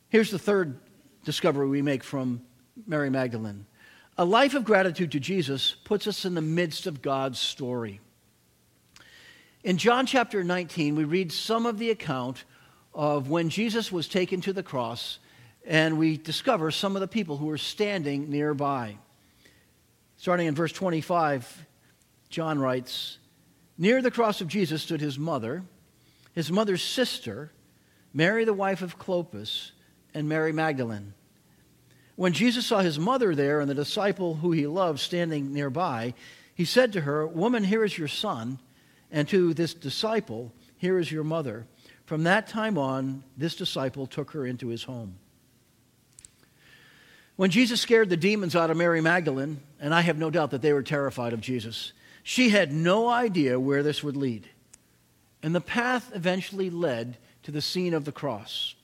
Here's 0.10 0.32
the 0.32 0.40
third 0.40 0.80
discovery 1.26 1.68
we 1.68 1.82
make 1.82 2.04
from 2.04 2.42
Mary 2.86 3.10
Magdalene. 3.10 3.66
A 4.18 4.26
life 4.26 4.54
of 4.54 4.64
gratitude 4.64 5.12
to 5.12 5.20
Jesus 5.20 5.76
puts 5.84 6.08
us 6.08 6.24
in 6.26 6.36
the 6.36 6.42
midst 6.42 6.88
of 6.88 7.02
God's 7.02 7.40
story. 7.40 8.00
In 9.68 9.78
John 9.78 10.06
chapter 10.06 10.46
19, 10.46 10.96
we 10.96 11.04
read 11.04 11.30
some 11.30 11.66
of 11.66 11.78
the 11.78 11.90
account 11.90 12.46
of 12.94 13.30
when 13.30 13.50
Jesus 13.50 13.92
was 13.92 14.08
taken 14.08 14.40
to 14.40 14.54
the 14.54 14.64
cross, 14.64 15.20
and 15.66 15.98
we 15.98 16.16
discover 16.16 16.72
some 16.72 16.96
of 16.96 17.02
the 17.02 17.08
people 17.10 17.36
who 17.36 17.48
were 17.48 17.58
standing 17.58 18.30
nearby. 18.30 18.96
Starting 20.16 20.48
in 20.48 20.56
verse 20.56 20.72
25, 20.72 21.66
John 22.30 22.60
writes 22.60 23.18
Near 23.78 24.02
the 24.02 24.10
cross 24.10 24.40
of 24.40 24.48
Jesus 24.48 24.84
stood 24.84 25.02
his 25.02 25.20
mother, 25.20 25.66
his 26.32 26.50
mother's 26.50 26.82
sister, 26.82 27.52
Mary, 28.14 28.46
the 28.46 28.54
wife 28.54 28.82
of 28.82 28.98
Clopas, 28.98 29.72
and 30.14 30.30
Mary 30.30 30.54
Magdalene. 30.54 31.14
When 32.16 32.32
Jesus 32.32 32.66
saw 32.66 32.80
his 32.80 32.98
mother 32.98 33.36
there 33.36 33.60
and 33.60 33.70
the 33.70 33.76
disciple 33.76 34.36
who 34.36 34.54
he 34.54 34.66
loved 34.66 35.02
standing 35.02 35.52
nearby, 35.52 36.14
he 36.56 36.64
said 36.64 36.94
to 36.94 37.02
her, 37.02 37.28
Woman, 37.28 37.66
here 37.66 37.84
is 37.84 37.98
your 37.98 38.08
son. 38.08 38.60
And 39.12 39.28
to 39.30 39.54
this 39.54 39.74
disciple, 39.74 40.52
Here 40.78 41.00
is 41.00 41.12
your 41.12 41.24
mother. 41.24 41.66
From 42.06 42.24
that 42.24 42.48
time 42.48 42.78
on, 42.78 43.24
this 43.36 43.56
disciple 43.56 44.08
took 44.08 44.32
her 44.32 44.46
into 44.46 44.68
his 44.68 44.84
home. 44.84 45.18
When 47.36 47.52
Jesus 47.52 47.82
scared 47.82 48.10
the 48.10 48.18
demons 48.18 48.56
out 48.56 48.72
of 48.72 48.78
Mary 48.78 49.02
Magdalene, 49.02 49.60
and 49.80 49.94
I 49.94 50.02
have 50.02 50.18
no 50.18 50.30
doubt 50.30 50.52
that 50.52 50.62
they 50.62 50.74
were 50.74 50.84
terrified 50.84 51.34
of 51.34 51.42
Jesus, 51.42 51.94
she 52.24 52.50
had 52.50 52.74
no 52.74 53.08
idea 53.08 53.60
where 53.60 53.84
this 53.84 54.04
would 54.04 54.18
lead. 54.18 54.50
And 55.44 55.54
the 55.54 55.62
path 55.62 56.12
eventually 56.16 56.70
led 56.70 57.18
to 57.44 57.52
the 57.52 57.62
scene 57.62 57.94
of 57.94 58.06
the 58.06 58.12
cross. 58.12 58.76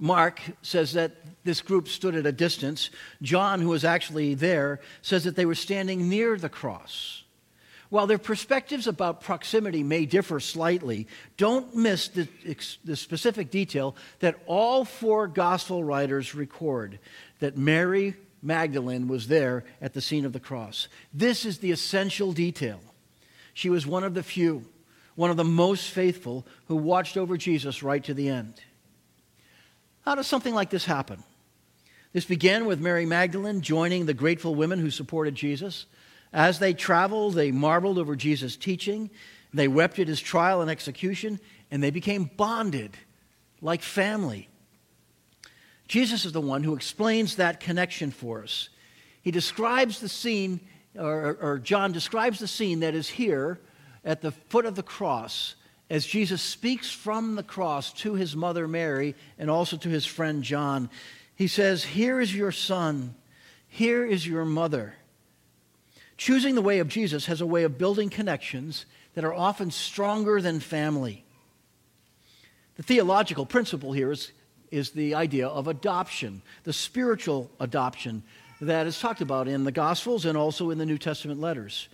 Mark 0.00 0.40
says 0.62 0.92
that 0.94 1.12
this 1.44 1.60
group 1.60 1.88
stood 1.88 2.14
at 2.14 2.26
a 2.26 2.32
distance. 2.32 2.90
John, 3.20 3.60
who 3.60 3.68
was 3.68 3.84
actually 3.84 4.34
there, 4.34 4.80
says 5.02 5.24
that 5.24 5.36
they 5.36 5.46
were 5.46 5.54
standing 5.54 6.08
near 6.08 6.36
the 6.36 6.48
cross. 6.48 7.24
While 7.90 8.06
their 8.06 8.18
perspectives 8.18 8.86
about 8.86 9.22
proximity 9.22 9.82
may 9.82 10.04
differ 10.04 10.40
slightly, 10.40 11.06
don't 11.38 11.74
miss 11.74 12.08
the, 12.08 12.28
the, 12.84 12.96
specific 12.96 13.50
detail 13.50 13.96
that 14.18 14.38
all 14.46 14.84
four 14.84 15.26
gospel 15.26 15.82
writers 15.82 16.34
record 16.34 16.98
that 17.38 17.56
Mary 17.56 18.14
Magdalene 18.42 19.08
was 19.08 19.28
there 19.28 19.64
at 19.80 19.94
the 19.94 20.02
scene 20.02 20.26
of 20.26 20.34
the 20.34 20.40
cross. 20.40 20.88
This 21.14 21.46
is 21.46 21.58
the 21.58 21.72
essential 21.72 22.32
detail. 22.32 22.80
She 23.54 23.70
was 23.70 23.86
one 23.86 24.04
of 24.04 24.12
the 24.12 24.22
few, 24.22 24.66
one 25.14 25.30
of 25.30 25.38
the 25.38 25.44
most 25.44 25.90
faithful, 25.90 26.46
who 26.66 26.76
watched 26.76 27.16
over 27.16 27.38
Jesus 27.38 27.82
right 27.82 28.04
to 28.04 28.14
the 28.14 28.28
end. 28.28 28.60
How 30.02 30.14
does 30.14 30.26
something 30.26 30.54
like 30.54 30.70
this 30.70 30.84
happen? 30.84 31.22
This 32.12 32.24
began 32.26 32.66
with 32.66 32.80
Mary 32.80 33.06
Magdalene 33.06 33.60
joining 33.60 34.06
the 34.06 34.14
grateful 34.14 34.54
women 34.54 34.78
who 34.78 34.90
supported 34.90 35.34
Jesus. 35.34 35.86
As 36.32 36.58
they 36.58 36.74
traveled, 36.74 37.34
they 37.34 37.50
marveled 37.50 37.98
over 37.98 38.16
Jesus' 38.16 38.56
teaching. 38.56 39.10
They 39.54 39.68
wept 39.68 39.98
at 39.98 40.08
his 40.08 40.20
trial 40.20 40.60
and 40.60 40.70
execution, 40.70 41.40
and 41.70 41.82
they 41.82 41.90
became 41.90 42.30
bonded 42.36 42.96
like 43.60 43.82
family. 43.82 44.48
Jesus 45.88 46.26
is 46.26 46.32
the 46.32 46.40
one 46.40 46.62
who 46.62 46.74
explains 46.74 47.36
that 47.36 47.60
connection 47.60 48.10
for 48.10 48.42
us. 48.42 48.68
He 49.22 49.30
describes 49.30 50.00
the 50.00 50.08
scene, 50.08 50.60
or, 50.94 51.38
or, 51.40 51.58
John 51.58 51.92
describes 51.92 52.38
the 52.38 52.46
scene 52.46 52.80
that 52.80 52.94
is 52.94 53.08
here 53.08 53.58
at 54.04 54.20
the 54.20 54.30
foot 54.30 54.66
of 54.66 54.74
the 54.74 54.82
cross 54.82 55.54
as 55.90 56.06
Jesus 56.06 56.42
speaks 56.42 56.90
from 56.90 57.34
the 57.34 57.42
cross 57.42 57.92
to 57.94 58.14
his 58.14 58.36
mother 58.36 58.68
Mary 58.68 59.14
and 59.38 59.50
also 59.50 59.76
to 59.78 59.88
his 59.88 60.04
friend 60.04 60.42
John. 60.42 60.90
He 61.34 61.48
says, 61.48 61.84
Here 61.84 62.20
is 62.20 62.34
your 62.34 62.52
son, 62.52 63.14
here 63.66 64.04
is 64.04 64.26
your 64.26 64.44
mother. 64.44 64.94
Choosing 66.18 66.56
the 66.56 66.62
way 66.62 66.80
of 66.80 66.88
Jesus 66.88 67.26
has 67.26 67.40
a 67.40 67.46
way 67.46 67.62
of 67.62 67.78
building 67.78 68.10
connections 68.10 68.86
that 69.14 69.24
are 69.24 69.32
often 69.32 69.70
stronger 69.70 70.42
than 70.42 70.58
family. 70.58 71.24
The 72.76 72.82
theological 72.82 73.46
principle 73.46 73.92
here 73.92 74.10
is, 74.10 74.32
is 74.72 74.90
the 74.90 75.14
idea 75.14 75.46
of 75.46 75.68
adoption, 75.68 76.42
the 76.64 76.72
spiritual 76.72 77.50
adoption 77.60 78.24
that 78.60 78.88
is 78.88 78.98
talked 78.98 79.20
about 79.20 79.46
in 79.46 79.62
the 79.62 79.72
Gospels 79.72 80.24
and 80.24 80.36
also 80.36 80.70
in 80.70 80.78
the 80.78 80.86
New 80.86 80.98
Testament 80.98 81.40
letters. 81.40 81.88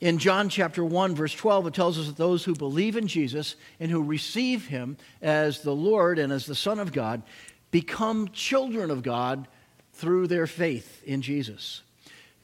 In 0.00 0.18
John 0.18 0.48
chapter 0.48 0.84
1, 0.84 1.14
verse 1.14 1.34
12, 1.34 1.68
it 1.68 1.74
tells 1.74 1.98
us 1.98 2.06
that 2.06 2.16
those 2.16 2.44
who 2.44 2.54
believe 2.54 2.96
in 2.96 3.06
Jesus 3.06 3.54
and 3.78 3.90
who 3.90 4.02
receive 4.02 4.66
him 4.66 4.96
as 5.22 5.62
the 5.62 5.74
Lord 5.74 6.18
and 6.18 6.32
as 6.32 6.46
the 6.46 6.54
Son 6.54 6.80
of 6.80 6.92
God 6.92 7.22
become 7.70 8.28
children 8.32 8.90
of 8.90 9.02
God 9.02 9.46
through 9.92 10.26
their 10.26 10.46
faith 10.48 11.02
in 11.04 11.22
Jesus. 11.22 11.82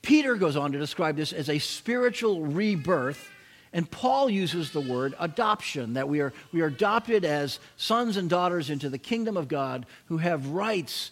Peter 0.04 0.36
goes 0.36 0.56
on 0.56 0.72
to 0.72 0.78
describe 0.78 1.16
this 1.16 1.32
as 1.32 1.48
a 1.48 1.58
spiritual 1.58 2.42
rebirth. 2.42 3.30
And 3.72 3.90
Paul 3.90 4.30
uses 4.30 4.70
the 4.70 4.80
word 4.80 5.16
adoption, 5.18 5.94
that 5.94 6.08
we 6.08 6.20
are, 6.20 6.32
we 6.52 6.60
are 6.60 6.66
adopted 6.66 7.24
as 7.24 7.58
sons 7.76 8.16
and 8.16 8.30
daughters 8.30 8.70
into 8.70 8.88
the 8.88 8.98
kingdom 8.98 9.36
of 9.36 9.48
God 9.48 9.86
who 10.06 10.18
have 10.18 10.50
rights 10.50 11.10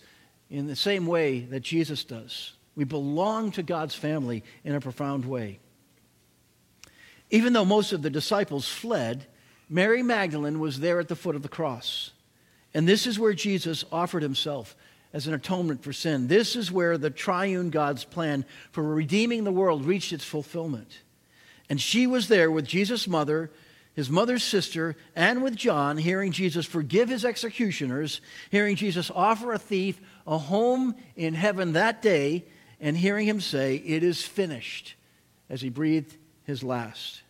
in 0.49 0.69
the 0.69 0.77
same 0.77 1.07
way 1.07 1.41
that 1.41 1.61
Jesus 1.61 2.05
does. 2.05 2.53
We 2.77 2.85
belong 2.85 3.51
to 3.53 3.65
God's 3.65 3.97
family 3.97 4.45
in 4.63 4.77
a 4.77 4.81
profound 4.81 5.25
way. 5.25 5.59
Even 7.31 7.53
though 7.53 7.65
most 7.65 7.93
of 7.93 8.03
the 8.03 8.11
disciples 8.11 8.69
fled, 8.69 9.27
Mary 9.69 10.03
Magdalene 10.03 10.61
was 10.61 10.79
there 10.79 11.01
at 11.01 11.09
the 11.09 11.17
foot 11.17 11.35
of 11.35 11.43
the 11.43 11.49
cross. 11.49 12.13
And 12.75 12.87
this 12.87 13.07
is 13.07 13.19
where 13.19 13.33
Jesus 13.33 13.85
offered 13.91 14.23
himself 14.23 14.77
as 15.13 15.27
an 15.27 15.35
atonement 15.35 15.83
for 15.83 15.93
sin. 15.93 16.27
This 16.27 16.57
is 16.57 16.73
where 16.73 16.97
the 16.97 17.11
triune 17.11 17.71
God's 17.71 18.05
plan 18.05 18.45
for 18.71 18.83
redeeming 18.83 19.45
the 19.45 19.53
world 19.53 19.85
reached 19.85 20.13
its 20.13 20.25
fulfillment. 20.25 21.01
And 21.69 21.81
she 21.81 22.07
was 22.07 22.29
there 22.29 22.51
with 22.51 22.67
Jesus' 22.67 23.07
mother, 23.07 23.51
his 23.95 24.09
mother's 24.09 24.43
sister, 24.43 24.97
and 25.15 25.43
with 25.43 25.55
John, 25.57 25.99
hearing 25.99 26.33
Jesus 26.33 26.67
forgive 26.67 27.09
his 27.09 27.25
executioners, 27.25 28.21
hearing 28.51 28.77
Jesus 28.77 29.11
offer 29.15 29.53
a 29.53 29.59
thief 29.59 30.01
a 30.27 30.39
home 30.39 30.95
in 31.17 31.35
heaven 31.35 31.73
that 31.73 32.01
day, 32.03 32.45
and 32.81 32.97
hearing 32.97 33.27
him 33.27 33.41
say, 33.41 33.77
It 33.77 34.03
is 34.03 34.23
finished, 34.23 34.95
as 35.49 35.61
he 35.61 35.69
breathed 35.69 36.17
his 36.45 36.63
last. 36.63 37.23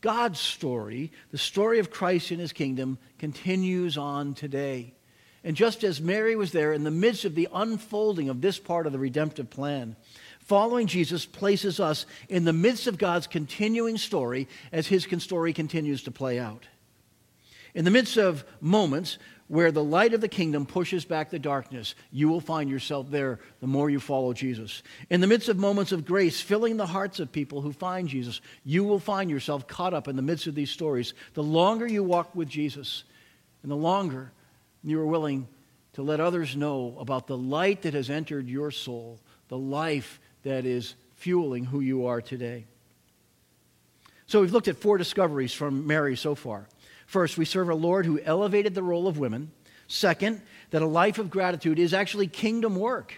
God's 0.00 0.40
story, 0.40 1.12
the 1.30 1.38
story 1.38 1.78
of 1.78 1.90
Christ 1.90 2.32
in 2.32 2.38
his 2.38 2.52
kingdom, 2.52 2.98
continues 3.18 3.98
on 3.98 4.34
today. 4.34 4.94
And 5.42 5.56
just 5.56 5.84
as 5.84 6.00
Mary 6.00 6.36
was 6.36 6.52
there 6.52 6.72
in 6.72 6.84
the 6.84 6.90
midst 6.90 7.24
of 7.24 7.34
the 7.34 7.48
unfolding 7.52 8.28
of 8.28 8.40
this 8.40 8.58
part 8.58 8.86
of 8.86 8.92
the 8.92 8.98
redemptive 8.98 9.48
plan, 9.48 9.96
following 10.40 10.86
Jesus 10.86 11.24
places 11.24 11.80
us 11.80 12.04
in 12.28 12.44
the 12.44 12.52
midst 12.52 12.86
of 12.86 12.98
God's 12.98 13.26
continuing 13.26 13.96
story 13.96 14.48
as 14.70 14.86
his 14.86 15.06
story 15.18 15.52
continues 15.52 16.02
to 16.02 16.10
play 16.10 16.38
out. 16.38 16.66
In 17.74 17.84
the 17.84 17.90
midst 17.90 18.16
of 18.16 18.44
moments 18.60 19.18
where 19.46 19.72
the 19.72 19.82
light 19.82 20.12
of 20.12 20.20
the 20.20 20.28
kingdom 20.28 20.66
pushes 20.66 21.04
back 21.04 21.30
the 21.30 21.38
darkness, 21.38 21.94
you 22.12 22.28
will 22.28 22.40
find 22.40 22.68
yourself 22.68 23.10
there 23.10 23.40
the 23.60 23.66
more 23.66 23.90
you 23.90 23.98
follow 23.98 24.32
Jesus. 24.32 24.82
In 25.08 25.20
the 25.20 25.26
midst 25.26 25.48
of 25.48 25.56
moments 25.56 25.92
of 25.92 26.04
grace 26.04 26.40
filling 26.40 26.76
the 26.76 26.86
hearts 26.86 27.18
of 27.18 27.32
people 27.32 27.60
who 27.60 27.72
find 27.72 28.08
Jesus, 28.08 28.40
you 28.64 28.84
will 28.84 29.00
find 29.00 29.30
yourself 29.30 29.66
caught 29.66 29.94
up 29.94 30.06
in 30.06 30.16
the 30.16 30.22
midst 30.22 30.46
of 30.46 30.54
these 30.54 30.70
stories. 30.70 31.14
The 31.34 31.42
longer 31.42 31.86
you 31.86 32.04
walk 32.04 32.34
with 32.34 32.48
Jesus, 32.48 33.04
and 33.62 33.70
the 33.70 33.76
longer 33.76 34.32
you 34.82 35.00
are 35.00 35.06
willing 35.06 35.48
to 35.94 36.02
let 36.02 36.20
others 36.20 36.56
know 36.56 36.96
about 36.98 37.26
the 37.26 37.36
light 37.36 37.82
that 37.82 37.94
has 37.94 38.10
entered 38.10 38.48
your 38.48 38.70
soul, 38.70 39.20
the 39.48 39.58
life 39.58 40.20
that 40.42 40.64
is 40.64 40.94
fueling 41.14 41.64
who 41.64 41.80
you 41.80 42.06
are 42.06 42.20
today. 42.20 42.64
So 44.26 44.40
we've 44.40 44.52
looked 44.52 44.68
at 44.68 44.76
four 44.76 44.96
discoveries 44.96 45.52
from 45.52 45.86
Mary 45.86 46.16
so 46.16 46.34
far. 46.34 46.68
First, 47.06 47.36
we 47.36 47.44
serve 47.44 47.68
a 47.68 47.74
Lord 47.74 48.06
who 48.06 48.20
elevated 48.20 48.74
the 48.74 48.82
role 48.82 49.08
of 49.08 49.18
women. 49.18 49.50
Second, 49.88 50.40
that 50.70 50.82
a 50.82 50.86
life 50.86 51.18
of 51.18 51.30
gratitude 51.30 51.80
is 51.80 51.92
actually 51.92 52.28
kingdom 52.28 52.76
work. 52.76 53.14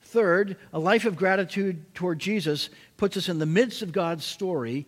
Third, 0.00 0.56
a 0.72 0.78
life 0.78 1.06
of 1.06 1.16
gratitude 1.16 1.92
toward 1.94 2.20
Jesus 2.20 2.70
puts 2.96 3.16
us 3.16 3.28
in 3.28 3.40
the 3.40 3.46
midst 3.46 3.82
of 3.82 3.90
God's 3.90 4.24
story. 4.24 4.86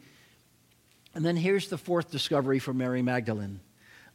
And 1.14 1.24
then 1.24 1.35
here's 1.35 1.68
the 1.68 1.79
fourth 1.79 2.12
discovery 2.12 2.61
from 2.61 2.79
Mary 2.79 3.02
Magdalene. 3.02 3.59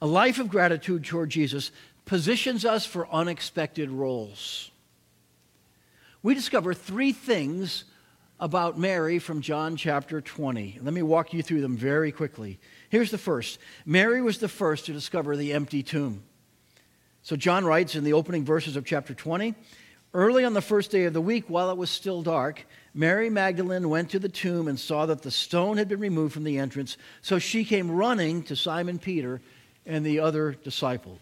A 0.01 0.07
life 0.07 0.39
of 0.39 0.47
gratitude 0.47 1.03
toward 1.03 1.29
Jesus 1.29 1.71
positions 2.05 2.65
us 2.65 2.85
for 2.85 3.07
unexpected 3.11 3.89
roles. 3.89 4.71
We 6.23 6.33
discover 6.35 6.73
three 6.73 7.13
things 7.13 7.85
about 8.39 8.77
Mary 8.77 9.19
from 9.19 9.41
John 9.41 9.75
chapter 9.75 10.19
20. 10.19 10.79
Let 10.81 10.93
me 10.93 11.01
walk 11.01 11.33
you 11.33 11.43
through 11.43 11.61
them 11.61 11.77
very 11.77 12.11
quickly. 12.11 12.59
Here's 12.89 13.11
the 13.11 13.17
first 13.17 13.59
Mary 13.85 14.21
was 14.21 14.39
the 14.39 14.47
first 14.47 14.85
to 14.87 14.93
discover 14.93 15.35
the 15.35 15.53
empty 15.53 15.83
tomb. 15.83 16.23
So 17.23 17.35
John 17.35 17.65
writes 17.65 17.95
in 17.95 18.03
the 18.03 18.13
opening 18.13 18.43
verses 18.43 18.75
of 18.75 18.85
chapter 18.85 19.13
20 19.13 19.55
Early 20.13 20.43
on 20.43 20.53
the 20.53 20.61
first 20.61 20.91
day 20.91 21.05
of 21.05 21.13
the 21.13 21.21
week, 21.21 21.45
while 21.47 21.71
it 21.71 21.77
was 21.77 21.89
still 21.89 22.21
dark, 22.21 22.65
Mary 22.93 23.29
Magdalene 23.29 23.87
went 23.87 24.09
to 24.09 24.19
the 24.19 24.27
tomb 24.27 24.67
and 24.67 24.77
saw 24.77 25.05
that 25.05 25.21
the 25.21 25.31
stone 25.31 25.77
had 25.77 25.87
been 25.87 26.01
removed 26.01 26.33
from 26.33 26.43
the 26.43 26.57
entrance. 26.57 26.97
So 27.21 27.39
she 27.39 27.63
came 27.63 27.89
running 27.89 28.43
to 28.43 28.55
Simon 28.57 28.99
Peter 28.99 29.39
and 29.85 30.05
the 30.05 30.19
other 30.19 30.51
disciple. 30.51 31.17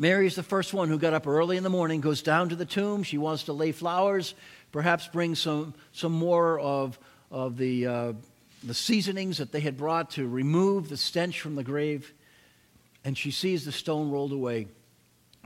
Mary 0.00 0.26
is 0.26 0.34
the 0.34 0.42
first 0.42 0.72
one 0.72 0.88
who 0.88 0.98
got 0.98 1.12
up 1.12 1.26
early 1.26 1.58
in 1.58 1.62
the 1.62 1.68
morning, 1.68 2.00
goes 2.00 2.22
down 2.22 2.48
to 2.48 2.56
the 2.56 2.64
tomb. 2.64 3.02
She 3.02 3.18
wants 3.18 3.42
to 3.44 3.52
lay 3.52 3.70
flowers, 3.70 4.34
perhaps 4.72 5.06
bring 5.06 5.34
some, 5.34 5.74
some 5.92 6.12
more 6.12 6.58
of, 6.58 6.98
of 7.30 7.58
the, 7.58 7.86
uh, 7.86 8.12
the 8.64 8.72
seasonings 8.72 9.36
that 9.36 9.52
they 9.52 9.60
had 9.60 9.76
brought 9.76 10.12
to 10.12 10.26
remove 10.26 10.88
the 10.88 10.96
stench 10.96 11.42
from 11.42 11.54
the 11.54 11.62
grave. 11.62 12.14
And 13.04 13.16
she 13.16 13.30
sees 13.30 13.66
the 13.66 13.72
stone 13.72 14.10
rolled 14.10 14.32
away. 14.32 14.68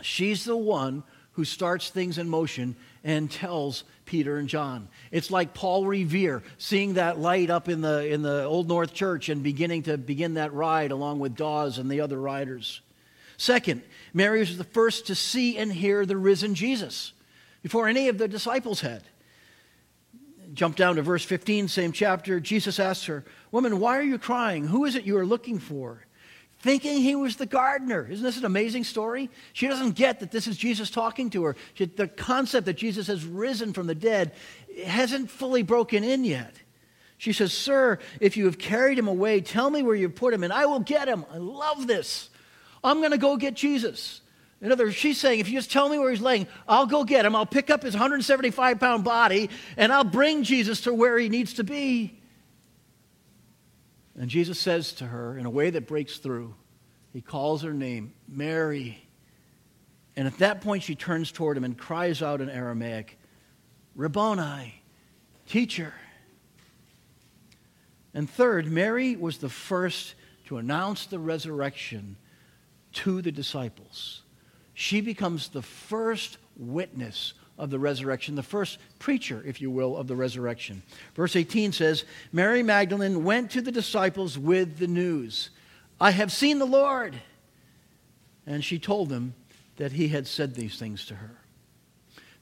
She's 0.02 0.44
the 0.44 0.56
one 0.56 1.02
who 1.32 1.44
starts 1.44 1.90
things 1.90 2.16
in 2.16 2.28
motion 2.28 2.76
and 3.02 3.28
tells 3.28 3.82
Peter 4.06 4.36
and 4.36 4.48
John. 4.48 4.86
It's 5.10 5.32
like 5.32 5.52
Paul 5.52 5.84
Revere 5.84 6.44
seeing 6.58 6.94
that 6.94 7.18
light 7.18 7.50
up 7.50 7.68
in 7.68 7.80
the, 7.80 8.06
in 8.06 8.22
the 8.22 8.44
Old 8.44 8.68
North 8.68 8.94
Church 8.94 9.28
and 9.28 9.42
beginning 9.42 9.82
to 9.84 9.98
begin 9.98 10.34
that 10.34 10.54
ride 10.54 10.92
along 10.92 11.18
with 11.18 11.34
Dawes 11.34 11.78
and 11.78 11.90
the 11.90 12.02
other 12.02 12.20
riders. 12.20 12.82
Second, 13.36 13.82
Mary 14.14 14.38
was 14.38 14.56
the 14.56 14.64
first 14.64 15.08
to 15.08 15.14
see 15.16 15.58
and 15.58 15.72
hear 15.72 16.06
the 16.06 16.16
risen 16.16 16.54
Jesus 16.54 17.12
before 17.62 17.88
any 17.88 18.08
of 18.08 18.16
the 18.16 18.28
disciples 18.28 18.80
had. 18.80 19.02
jump 20.54 20.76
down 20.76 20.96
to 20.96 21.02
verse 21.02 21.24
15, 21.24 21.66
same 21.66 21.90
chapter. 21.90 22.38
Jesus 22.38 22.78
asks 22.78 23.06
her, 23.06 23.24
Woman, 23.50 23.80
why 23.80 23.98
are 23.98 24.02
you 24.02 24.18
crying? 24.18 24.68
Who 24.68 24.84
is 24.84 24.94
it 24.94 25.04
you 25.04 25.18
are 25.18 25.26
looking 25.26 25.58
for? 25.58 26.06
Thinking 26.60 26.98
he 26.98 27.16
was 27.16 27.36
the 27.36 27.44
gardener. 27.44 28.06
Isn't 28.08 28.24
this 28.24 28.38
an 28.38 28.44
amazing 28.44 28.84
story? 28.84 29.30
She 29.52 29.66
doesn't 29.66 29.96
get 29.96 30.20
that 30.20 30.30
this 30.30 30.46
is 30.46 30.56
Jesus 30.56 30.90
talking 30.90 31.28
to 31.30 31.42
her. 31.44 31.56
She, 31.74 31.86
the 31.86 32.06
concept 32.06 32.66
that 32.66 32.76
Jesus 32.76 33.08
has 33.08 33.24
risen 33.24 33.72
from 33.72 33.86
the 33.86 33.94
dead 33.94 34.32
hasn't 34.86 35.28
fully 35.28 35.62
broken 35.62 36.04
in 36.04 36.24
yet. 36.24 36.54
She 37.18 37.32
says, 37.32 37.52
Sir, 37.52 37.98
if 38.20 38.36
you 38.36 38.44
have 38.44 38.58
carried 38.58 38.98
him 38.98 39.08
away, 39.08 39.40
tell 39.40 39.70
me 39.70 39.82
where 39.82 39.94
you 39.94 40.08
put 40.08 40.32
him, 40.32 40.44
and 40.44 40.52
I 40.52 40.66
will 40.66 40.80
get 40.80 41.08
him. 41.08 41.24
I 41.32 41.38
love 41.38 41.86
this. 41.86 42.30
I'm 42.84 42.98
going 42.98 43.12
to 43.12 43.18
go 43.18 43.36
get 43.36 43.54
Jesus. 43.54 44.20
In 44.60 44.70
other 44.70 44.84
words, 44.84 44.96
she's 44.96 45.18
saying, 45.18 45.40
if 45.40 45.48
you 45.48 45.58
just 45.58 45.72
tell 45.72 45.88
me 45.88 45.98
where 45.98 46.10
he's 46.10 46.20
laying, 46.20 46.46
I'll 46.68 46.86
go 46.86 47.04
get 47.04 47.24
him. 47.24 47.34
I'll 47.34 47.46
pick 47.46 47.70
up 47.70 47.82
his 47.82 47.94
175 47.94 48.78
pound 48.78 49.04
body 49.04 49.50
and 49.76 49.92
I'll 49.92 50.04
bring 50.04 50.42
Jesus 50.42 50.82
to 50.82 50.94
where 50.94 51.18
he 51.18 51.28
needs 51.28 51.54
to 51.54 51.64
be. 51.64 52.20
And 54.16 54.30
Jesus 54.30 54.60
says 54.60 54.92
to 54.94 55.06
her 55.06 55.36
in 55.36 55.44
a 55.44 55.50
way 55.50 55.70
that 55.70 55.88
breaks 55.88 56.18
through, 56.18 56.54
he 57.12 57.20
calls 57.20 57.62
her 57.62 57.72
name, 57.72 58.14
Mary. 58.28 59.06
And 60.16 60.28
at 60.28 60.38
that 60.38 60.60
point, 60.60 60.82
she 60.82 60.94
turns 60.94 61.32
toward 61.32 61.56
him 61.56 61.64
and 61.64 61.76
cries 61.76 62.22
out 62.22 62.40
in 62.40 62.48
Aramaic, 62.48 63.18
Rabboni, 63.96 64.82
teacher. 65.46 65.92
And 68.14 68.30
third, 68.30 68.66
Mary 68.66 69.16
was 69.16 69.38
the 69.38 69.48
first 69.48 70.14
to 70.46 70.58
announce 70.58 71.06
the 71.06 71.18
resurrection 71.18 72.16
to 72.94 73.22
the 73.22 73.32
disciples. 73.32 74.22
She 74.74 75.00
becomes 75.00 75.48
the 75.48 75.62
first 75.62 76.38
witness 76.56 77.34
of 77.58 77.70
the 77.70 77.78
resurrection, 77.78 78.34
the 78.34 78.42
first 78.42 78.78
preacher, 78.98 79.42
if 79.46 79.60
you 79.60 79.70
will, 79.70 79.96
of 79.96 80.08
the 80.08 80.16
resurrection. 80.16 80.82
Verse 81.14 81.36
18 81.36 81.72
says 81.72 82.04
Mary 82.32 82.62
Magdalene 82.62 83.24
went 83.24 83.52
to 83.52 83.60
the 83.60 83.72
disciples 83.72 84.38
with 84.38 84.78
the 84.78 84.88
news 84.88 85.50
I 86.00 86.10
have 86.10 86.32
seen 86.32 86.58
the 86.58 86.66
Lord. 86.66 87.14
And 88.46 88.64
she 88.64 88.78
told 88.78 89.08
them 89.08 89.34
that 89.76 89.92
he 89.92 90.08
had 90.08 90.26
said 90.26 90.54
these 90.54 90.78
things 90.78 91.06
to 91.06 91.14
her. 91.14 91.38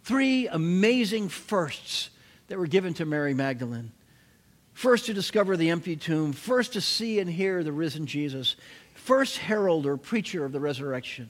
Three 0.02 0.48
amazing 0.48 1.28
firsts 1.28 2.10
that 2.48 2.58
were 2.58 2.66
given 2.66 2.92
to 2.94 3.06
Mary 3.06 3.34
Magdalene. 3.34 3.92
First, 4.72 5.06
to 5.06 5.14
discover 5.14 5.56
the 5.56 5.70
empty 5.70 5.96
tomb. 5.96 6.32
First, 6.32 6.72
to 6.72 6.80
see 6.80 7.20
and 7.20 7.30
hear 7.30 7.62
the 7.62 7.72
risen 7.72 8.06
Jesus. 8.06 8.56
First, 8.94 9.38
herald 9.38 9.86
or 9.86 9.96
preacher 9.96 10.44
of 10.44 10.52
the 10.52 10.60
resurrection. 10.60 11.28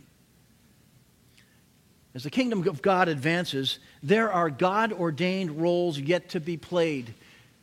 As 2.14 2.24
the 2.24 2.30
kingdom 2.30 2.66
of 2.68 2.82
God 2.82 3.08
advances, 3.08 3.78
there 4.02 4.30
are 4.30 4.50
God 4.50 4.92
ordained 4.92 5.62
roles 5.62 5.98
yet 5.98 6.30
to 6.30 6.40
be 6.40 6.56
played 6.56 7.14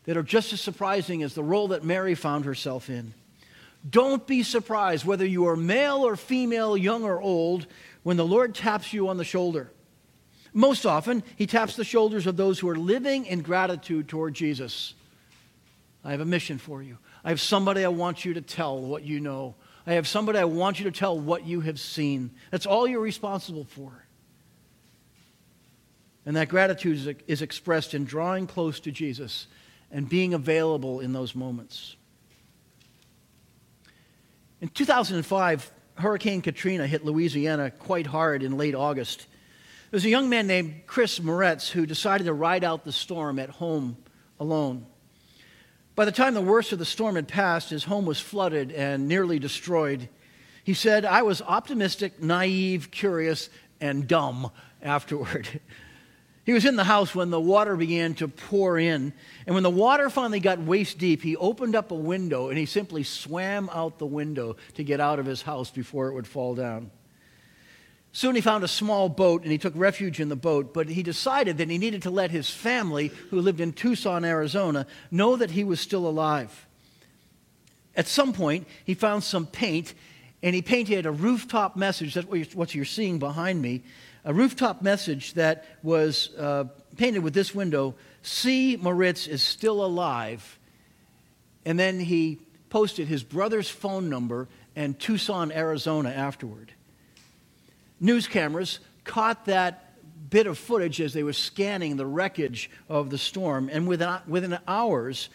that 0.05 0.17
are 0.17 0.23
just 0.23 0.53
as 0.53 0.61
surprising 0.61 1.21
as 1.21 1.35
the 1.35 1.43
role 1.43 1.67
that 1.67 1.83
Mary 1.83 2.15
found 2.15 2.45
herself 2.45 2.89
in. 2.89 3.13
Don't 3.87 4.25
be 4.25 4.41
surprised 4.41 5.05
whether 5.05 5.25
you 5.25 5.47
are 5.47 5.55
male 5.55 5.97
or 5.97 6.15
female, 6.15 6.75
young 6.75 7.03
or 7.03 7.21
old, 7.21 7.67
when 8.03 8.17
the 8.17 8.25
Lord 8.25 8.55
taps 8.55 8.91
you 8.91 9.07
on 9.07 9.17
the 9.17 9.23
shoulder. 9.23 9.71
Most 10.51 10.85
often, 10.85 11.23
he 11.35 11.45
taps 11.45 11.75
the 11.75 11.83
shoulders 11.83 12.25
of 12.25 12.35
those 12.35 12.59
who 12.59 12.69
are 12.69 12.75
living 12.75 13.25
in 13.25 13.41
gratitude 13.41 14.07
toward 14.07 14.33
Jesus. 14.33 14.95
I 16.03 16.11
have 16.11 16.21
a 16.21 16.25
mission 16.25 16.57
for 16.57 16.81
you. 16.81 16.97
I 17.23 17.29
have 17.29 17.39
somebody 17.39 17.85
I 17.85 17.89
want 17.89 18.25
you 18.25 18.33
to 18.33 18.41
tell 18.41 18.81
what 18.81 19.03
you 19.03 19.19
know. 19.19 19.55
I 19.89 19.93
have 19.93 20.07
somebody 20.07 20.37
I 20.37 20.43
want 20.43 20.77
you 20.77 20.85
to 20.85 20.91
tell 20.91 21.19
what 21.19 21.47
you 21.47 21.61
have 21.61 21.79
seen. 21.79 22.29
That's 22.51 22.67
all 22.67 22.87
you're 22.87 22.99
responsible 22.99 23.63
for. 23.63 23.91
And 26.27 26.35
that 26.35 26.47
gratitude 26.47 27.23
is 27.25 27.41
expressed 27.41 27.95
in 27.95 28.05
drawing 28.05 28.45
close 28.45 28.79
to 28.81 28.91
Jesus 28.91 29.47
and 29.89 30.07
being 30.07 30.35
available 30.35 30.99
in 30.99 31.11
those 31.11 31.33
moments. 31.33 31.95
In 34.61 34.69
2005, 34.69 35.71
Hurricane 35.95 36.43
Katrina 36.43 36.85
hit 36.85 37.03
Louisiana 37.03 37.71
quite 37.71 38.05
hard 38.05 38.43
in 38.43 38.57
late 38.57 38.75
August. 38.75 39.25
There 39.89 39.97
was 39.97 40.05
a 40.05 40.09
young 40.09 40.29
man 40.29 40.45
named 40.45 40.81
Chris 40.85 41.17
Moretz 41.17 41.67
who 41.71 41.87
decided 41.87 42.25
to 42.25 42.33
ride 42.33 42.63
out 42.63 42.85
the 42.85 42.91
storm 42.91 43.39
at 43.39 43.49
home 43.49 43.97
alone. 44.39 44.85
By 45.99 46.05
the 46.05 46.13
time 46.13 46.33
the 46.33 46.39
worst 46.39 46.71
of 46.71 46.79
the 46.79 46.85
storm 46.85 47.15
had 47.15 47.27
passed, 47.27 47.71
his 47.71 47.83
home 47.83 48.05
was 48.05 48.21
flooded 48.21 48.71
and 48.71 49.09
nearly 49.09 49.37
destroyed. 49.37 50.07
He 50.63 50.73
said, 50.73 51.03
I 51.03 51.23
was 51.23 51.41
optimistic, 51.41 52.23
naive, 52.23 52.89
curious, 52.89 53.49
and 53.81 54.07
dumb 54.07 54.49
afterward. 54.81 55.59
He 56.45 56.53
was 56.53 56.63
in 56.63 56.77
the 56.77 56.85
house 56.85 57.13
when 57.13 57.31
the 57.31 57.41
water 57.41 57.75
began 57.75 58.13
to 58.13 58.29
pour 58.29 58.79
in. 58.79 59.11
And 59.45 59.53
when 59.53 59.63
the 59.63 59.69
water 59.69 60.09
finally 60.09 60.39
got 60.39 60.59
waist 60.59 60.99
deep, 60.99 61.21
he 61.21 61.35
opened 61.35 61.75
up 61.75 61.91
a 61.91 61.95
window 61.95 62.47
and 62.47 62.57
he 62.57 62.65
simply 62.65 63.03
swam 63.03 63.69
out 63.73 63.99
the 63.99 64.05
window 64.05 64.55
to 64.75 64.85
get 64.85 65.01
out 65.01 65.19
of 65.19 65.25
his 65.25 65.41
house 65.41 65.69
before 65.69 66.07
it 66.07 66.13
would 66.13 66.27
fall 66.27 66.55
down. 66.55 66.91
Soon 68.11 68.35
he 68.35 68.41
found 68.41 68.63
a 68.63 68.67
small 68.67 69.07
boat 69.07 69.43
and 69.43 69.51
he 69.51 69.57
took 69.57 69.73
refuge 69.75 70.19
in 70.19 70.29
the 70.29 70.35
boat, 70.35 70.73
but 70.73 70.89
he 70.89 71.03
decided 71.03 71.57
that 71.57 71.69
he 71.69 71.77
needed 71.77 72.01
to 72.03 72.09
let 72.09 72.31
his 72.31 72.49
family, 72.49 73.11
who 73.29 73.39
lived 73.39 73.61
in 73.61 73.71
Tucson, 73.71 74.25
Arizona, 74.25 74.87
know 75.11 75.35
that 75.35 75.51
he 75.51 75.63
was 75.63 75.79
still 75.79 76.07
alive. 76.07 76.65
At 77.95 78.07
some 78.07 78.33
point, 78.33 78.67
he 78.83 78.93
found 78.93 79.23
some 79.23 79.45
paint 79.45 79.93
and 80.41 80.55
he 80.55 80.61
painted 80.61 81.05
a 81.05 81.11
rooftop 81.11 81.75
message. 81.75 82.13
That's 82.13 82.55
what 82.55 82.73
you're 82.73 82.85
seeing 82.85 83.19
behind 83.19 83.61
me 83.61 83.83
a 84.25 84.33
rooftop 84.33 84.81
message 84.81 85.33
that 85.33 85.65
was 85.81 86.29
uh, 86.37 86.65
painted 86.97 87.23
with 87.23 87.33
this 87.33 87.55
window 87.55 87.95
C. 88.21 88.75
Moritz 88.75 89.27
is 89.27 89.41
still 89.41 89.83
alive. 89.83 90.59
And 91.65 91.79
then 91.79 91.99
he 91.99 92.39
posted 92.69 93.07
his 93.07 93.23
brother's 93.23 93.69
phone 93.69 94.09
number 94.09 94.47
and 94.75 94.99
Tucson, 94.99 95.51
Arizona 95.51 96.09
afterward. 96.09 96.73
News 97.99 98.27
cameras 98.27 98.79
caught 99.03 99.45
that 99.45 99.85
bit 100.29 100.47
of 100.47 100.57
footage 100.57 101.01
as 101.01 101.13
they 101.13 101.23
were 101.23 101.33
scanning 101.33 101.97
the 101.97 102.05
wreckage 102.05 102.69
of 102.87 103.09
the 103.09 103.17
storm, 103.17 103.69
and 103.71 103.87
within, 103.87 104.17
within 104.27 104.57
hours, 104.67 105.29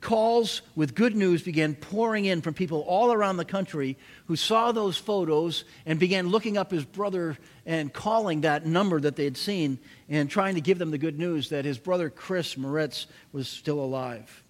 calls 0.00 0.62
with 0.74 0.94
good 0.94 1.16
news 1.16 1.42
began 1.42 1.74
pouring 1.74 2.26
in 2.26 2.42
from 2.42 2.54
people 2.54 2.80
all 2.82 3.12
around 3.12 3.38
the 3.38 3.44
country 3.44 3.96
who 4.26 4.36
saw 4.36 4.70
those 4.70 4.96
photos 4.96 5.64
and 5.84 5.98
began 5.98 6.28
looking 6.28 6.56
up 6.56 6.70
his 6.70 6.84
brother 6.84 7.36
and 7.64 7.92
calling 7.92 8.42
that 8.42 8.66
number 8.66 9.00
that 9.00 9.16
they 9.16 9.24
had 9.24 9.36
seen 9.36 9.78
and 10.08 10.30
trying 10.30 10.54
to 10.54 10.60
give 10.60 10.78
them 10.78 10.90
the 10.90 10.98
good 10.98 11.18
news 11.18 11.48
that 11.48 11.64
his 11.64 11.78
brother 11.78 12.10
Chris 12.10 12.54
Moretz 12.54 13.06
was 13.32 13.48
still 13.48 13.80
alive. 13.80 14.44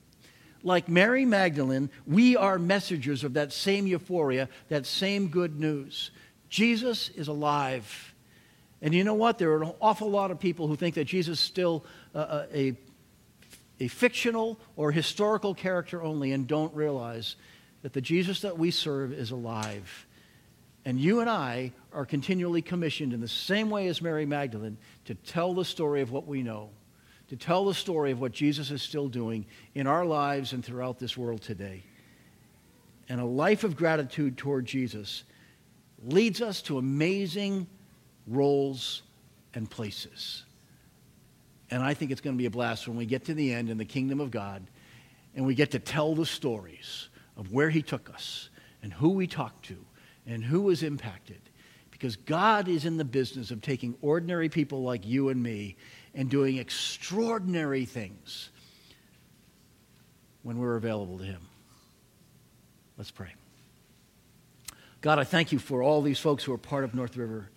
Like 0.63 0.89
Mary 0.89 1.25
Magdalene, 1.25 1.91
we 2.07 2.37
are 2.37 2.59
messengers 2.59 3.23
of 3.23 3.35
that 3.35 3.53
same 3.53 3.87
euphoria, 3.87 4.49
that 4.69 4.85
same 4.85 5.29
good 5.29 5.61
news. 5.61 6.11
Jesus 6.49 7.09
is 7.11 7.29
alive. 7.29 8.15
And 8.83 8.95
you 8.95 9.05
know 9.05 9.15
what? 9.15 9.39
There 9.39 9.53
are 9.53 9.63
an 9.63 9.73
awful 9.81 10.11
lot 10.11 10.31
of 10.31 10.39
people 10.39 10.69
who 10.69 10.77
think 10.77 10.95
that 10.97 11.07
Jesus 11.07 11.39
is 11.39 11.45
still 11.45 11.85
uh, 12.15 12.45
a 12.53 12.77
a 13.81 13.89
fictional 13.89 14.59
or 14.77 14.91
historical 14.91 15.55
character 15.55 16.03
only 16.03 16.33
and 16.33 16.47
don't 16.47 16.75
realize 16.75 17.37
that 17.83 17.93
the 17.93 18.01
Jesus 18.01 18.41
that 18.41 18.59
we 18.59 18.71
serve 18.71 19.13
is 19.13 19.31
alive. 19.31 20.07
And 20.85 21.01
you 21.01 21.21
and 21.21 21.29
I 21.29 21.73
are 21.93 22.07
continually 22.07 22.63
commissioned 22.63 23.13
in 23.13 23.21
the 23.21 23.29
same 23.29 23.71
way 23.71 23.89
as 23.89 24.01
Mary 24.01 24.25
Magdalene 24.25 24.79
to 25.07 25.15
tell 25.15 25.53
the 25.53 25.65
story 25.65 26.01
of 26.01 26.11
what 26.11 26.27
we 26.27 26.43
know, 26.43 26.71
to 27.29 27.37
tell 27.37 27.65
the 27.65 27.75
story 27.75 28.13
of 28.13 28.21
what 28.21 28.33
Jesus 28.33 28.71
is 28.71 28.83
still 28.83 29.09
doing 29.09 29.47
in 29.75 29.87
our 29.87 30.05
lives 30.05 30.53
and 30.53 30.65
throughout 30.65 30.99
this 30.99 31.17
world 31.17 31.43
today. 31.43 31.83
And 33.09 33.21
a 33.21 33.25
life 33.25 33.63
of 33.63 33.77
gratitude 33.77 34.39
toward 34.39 34.65
Jesus 34.65 35.25
leads 36.05 36.43
us 36.43 36.63
to 36.63 36.79
amazing 36.79 37.67
roles 38.27 39.03
and 39.55 39.71
places. 39.71 40.45
And 41.71 41.83
I 41.83 41.95
think 41.95 42.11
it's 42.11 42.21
going 42.21 42.37
to 42.37 42.39
be 42.39 42.47
a 42.47 42.51
blast 42.51 42.87
when 42.87 42.97
we 42.97 43.07
get 43.07 43.25
to 43.27 43.35
the 43.35 43.53
end 43.53 43.71
in 43.71 43.79
the 43.79 43.85
kingdom 43.85 44.21
of 44.21 44.31
God 44.31 44.67
and 45.35 45.45
we 45.45 45.55
get 45.55 45.73
to 45.73 45.79
tell 45.79 46.15
the 46.15 46.27
stories 46.27 47.09
of 47.37 47.53
where 47.53 47.71
He 47.71 47.83
took 47.83 48.11
us 48.11 48.51
and 48.83 48.93
who 48.93 49.11
we 49.11 49.27
talked 49.27 49.67
to 49.67 49.77
and 50.27 50.45
who 50.45 50.63
was 50.63 50.83
impacted. 50.83 51.41
Because 51.91 52.17
God 52.17 52.69
is 52.69 52.85
in 52.85 52.99
the 52.99 53.05
business 53.05 53.51
of 53.51 53.63
taking 53.63 53.97
ordinary 54.03 54.49
people 54.49 54.83
like 54.83 55.07
you 55.07 55.31
and 55.31 55.43
me 55.43 55.77
and 56.15 56.29
doing 56.29 56.59
extraordinary 56.59 57.85
things 57.85 58.51
when 60.43 60.59
we're 60.59 60.77
available 60.77 61.19
to 61.19 61.25
Him. 61.25 61.41
Let's 62.97 63.11
pray. 63.11 63.35
God, 65.07 65.21
I 65.21 65.25
thank 65.25 65.53
you 65.53 65.61
for 65.61 65.85
all 65.85 66.03
these 66.03 66.19
folks 66.19 66.43
who 66.43 66.53
are 66.53 66.59
part 66.59 66.83
of 66.83 66.93
North 66.93 67.17
River. 67.17 67.49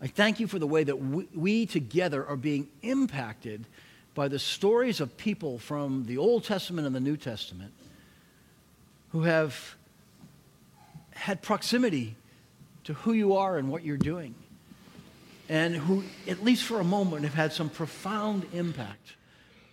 I 0.00 0.06
thank 0.06 0.40
you 0.40 0.46
for 0.46 0.58
the 0.58 0.66
way 0.66 0.82
that 0.82 0.96
we, 0.96 1.28
we, 1.34 1.66
together 1.66 2.24
are 2.24 2.38
being 2.38 2.68
impacted 2.80 3.66
by 4.14 4.28
the 4.28 4.38
stories 4.38 5.02
of 5.02 5.14
people 5.18 5.58
from 5.58 6.06
the 6.06 6.16
Old 6.16 6.44
Testament 6.44 6.86
and 6.86 6.96
the 6.96 7.00
New 7.00 7.18
Testament 7.18 7.74
who 9.10 9.24
have 9.24 9.76
had 11.10 11.42
proximity 11.42 12.16
to 12.84 12.94
who 12.94 13.12
you 13.12 13.34
are 13.34 13.58
and 13.58 13.68
what 13.68 13.84
you're 13.84 13.98
doing, 13.98 14.34
and 15.50 15.76
who, 15.76 16.02
at 16.26 16.42
least 16.42 16.64
for 16.64 16.80
a 16.80 16.84
moment, 16.84 17.24
have 17.24 17.34
had 17.34 17.52
some 17.52 17.68
profound 17.68 18.46
impact 18.54 19.16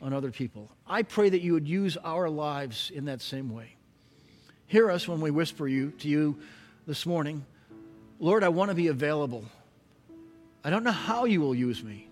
on 0.02 0.12
other 0.12 0.30
people. 0.30 0.70
I 0.86 1.04
pray 1.04 1.30
that 1.30 1.40
you 1.40 1.54
would 1.54 1.70
use 1.70 1.96
our 2.04 2.30
lives 2.30 2.92
in 2.94 3.06
that 3.06 3.22
same 3.22 3.50
way. 3.50 3.76
Hear 4.68 4.92
us 4.92 5.08
when 5.08 5.22
we 5.22 5.32
whisper 5.32 5.70
you 5.70 5.92
to 6.00 6.10
you 6.10 6.38
this 6.86 7.06
morning. 7.06 7.46
Lord, 8.20 8.44
I 8.44 8.50
want 8.50 8.70
to 8.70 8.76
be 8.76 8.88
available. 8.88 9.46
I 10.64 10.70
don't 10.70 10.84
know 10.84 10.92
how 10.92 11.26
you 11.26 11.40
will 11.40 11.56
use 11.56 11.84
me. 11.84 12.10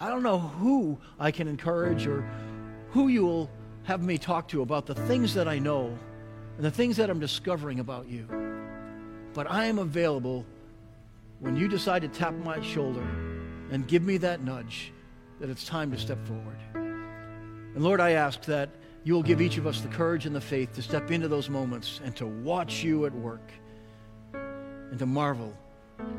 I 0.00 0.08
don't 0.08 0.22
know 0.22 0.38
who 0.38 0.98
I 1.18 1.30
can 1.30 1.46
encourage 1.46 2.06
or 2.06 2.28
who 2.90 3.08
you 3.08 3.24
will 3.24 3.50
have 3.84 4.02
me 4.02 4.18
talk 4.18 4.48
to 4.48 4.62
about 4.62 4.86
the 4.86 4.94
things 4.94 5.34
that 5.34 5.46
I 5.46 5.58
know 5.58 5.96
and 6.56 6.64
the 6.64 6.70
things 6.70 6.96
that 6.96 7.10
I'm 7.10 7.20
discovering 7.20 7.80
about 7.80 8.08
you. 8.08 8.26
But 9.34 9.50
I 9.50 9.66
am 9.66 9.78
available 9.78 10.44
when 11.38 11.56
you 11.56 11.68
decide 11.68 12.02
to 12.02 12.08
tap 12.08 12.34
my 12.34 12.60
shoulder 12.60 13.06
and 13.70 13.86
give 13.86 14.02
me 14.02 14.16
that 14.18 14.42
nudge 14.42 14.92
that 15.38 15.48
it's 15.48 15.64
time 15.64 15.92
to 15.92 15.98
step 15.98 16.18
forward. 16.26 16.58
And 16.74 17.84
Lord, 17.84 18.00
I 18.00 18.12
ask 18.12 18.42
that 18.42 18.70
you 19.04 19.14
will 19.14 19.22
give 19.22 19.40
each 19.40 19.58
of 19.58 19.66
us 19.66 19.80
the 19.80 19.88
courage 19.88 20.26
and 20.26 20.34
the 20.34 20.40
faith 20.40 20.72
to 20.74 20.82
step 20.82 21.12
into 21.12 21.28
those 21.28 21.48
moments 21.48 22.00
and 22.04 22.16
to 22.16 22.26
watch 22.26 22.82
you 22.82 23.06
at 23.06 23.14
work 23.14 23.52
and 24.90 24.98
to 24.98 25.06
marvel 25.06 25.52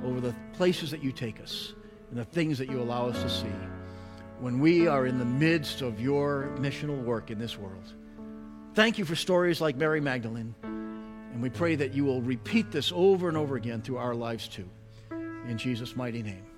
over 0.03 0.19
the 0.19 0.36
places 0.53 0.91
that 0.91 1.03
you 1.03 1.12
take 1.12 1.41
us 1.41 1.73
and 2.10 2.19
the 2.19 2.25
things 2.25 2.58
that 2.58 2.69
you 2.69 2.82
allow 2.82 3.08
us 3.08 3.21
to 3.21 3.29
see 3.29 3.53
when 4.39 4.60
we 4.60 4.88
are 4.88 5.05
in 5.05 5.19
the 5.19 5.25
midst 5.25 5.82
of 5.82 5.99
your 5.99 6.49
missional 6.58 7.03
work 7.03 7.29
in 7.29 7.38
this 7.38 7.58
world. 7.58 7.93
Thank 8.73 8.97
you 8.97 9.05
for 9.05 9.15
stories 9.15 9.60
like 9.60 9.75
Mary 9.75 9.99
Magdalene, 9.99 10.55
and 10.63 11.41
we 11.41 11.49
pray 11.49 11.75
that 11.75 11.93
you 11.93 12.05
will 12.05 12.21
repeat 12.21 12.71
this 12.71 12.91
over 12.95 13.27
and 13.27 13.38
over 13.38 13.55
again 13.55 13.82
through 13.82 13.97
our 13.97 14.15
lives 14.15 14.47
too. 14.47 14.69
In 15.12 15.58
Jesus' 15.58 15.95
mighty 15.95 16.23
name. 16.23 16.48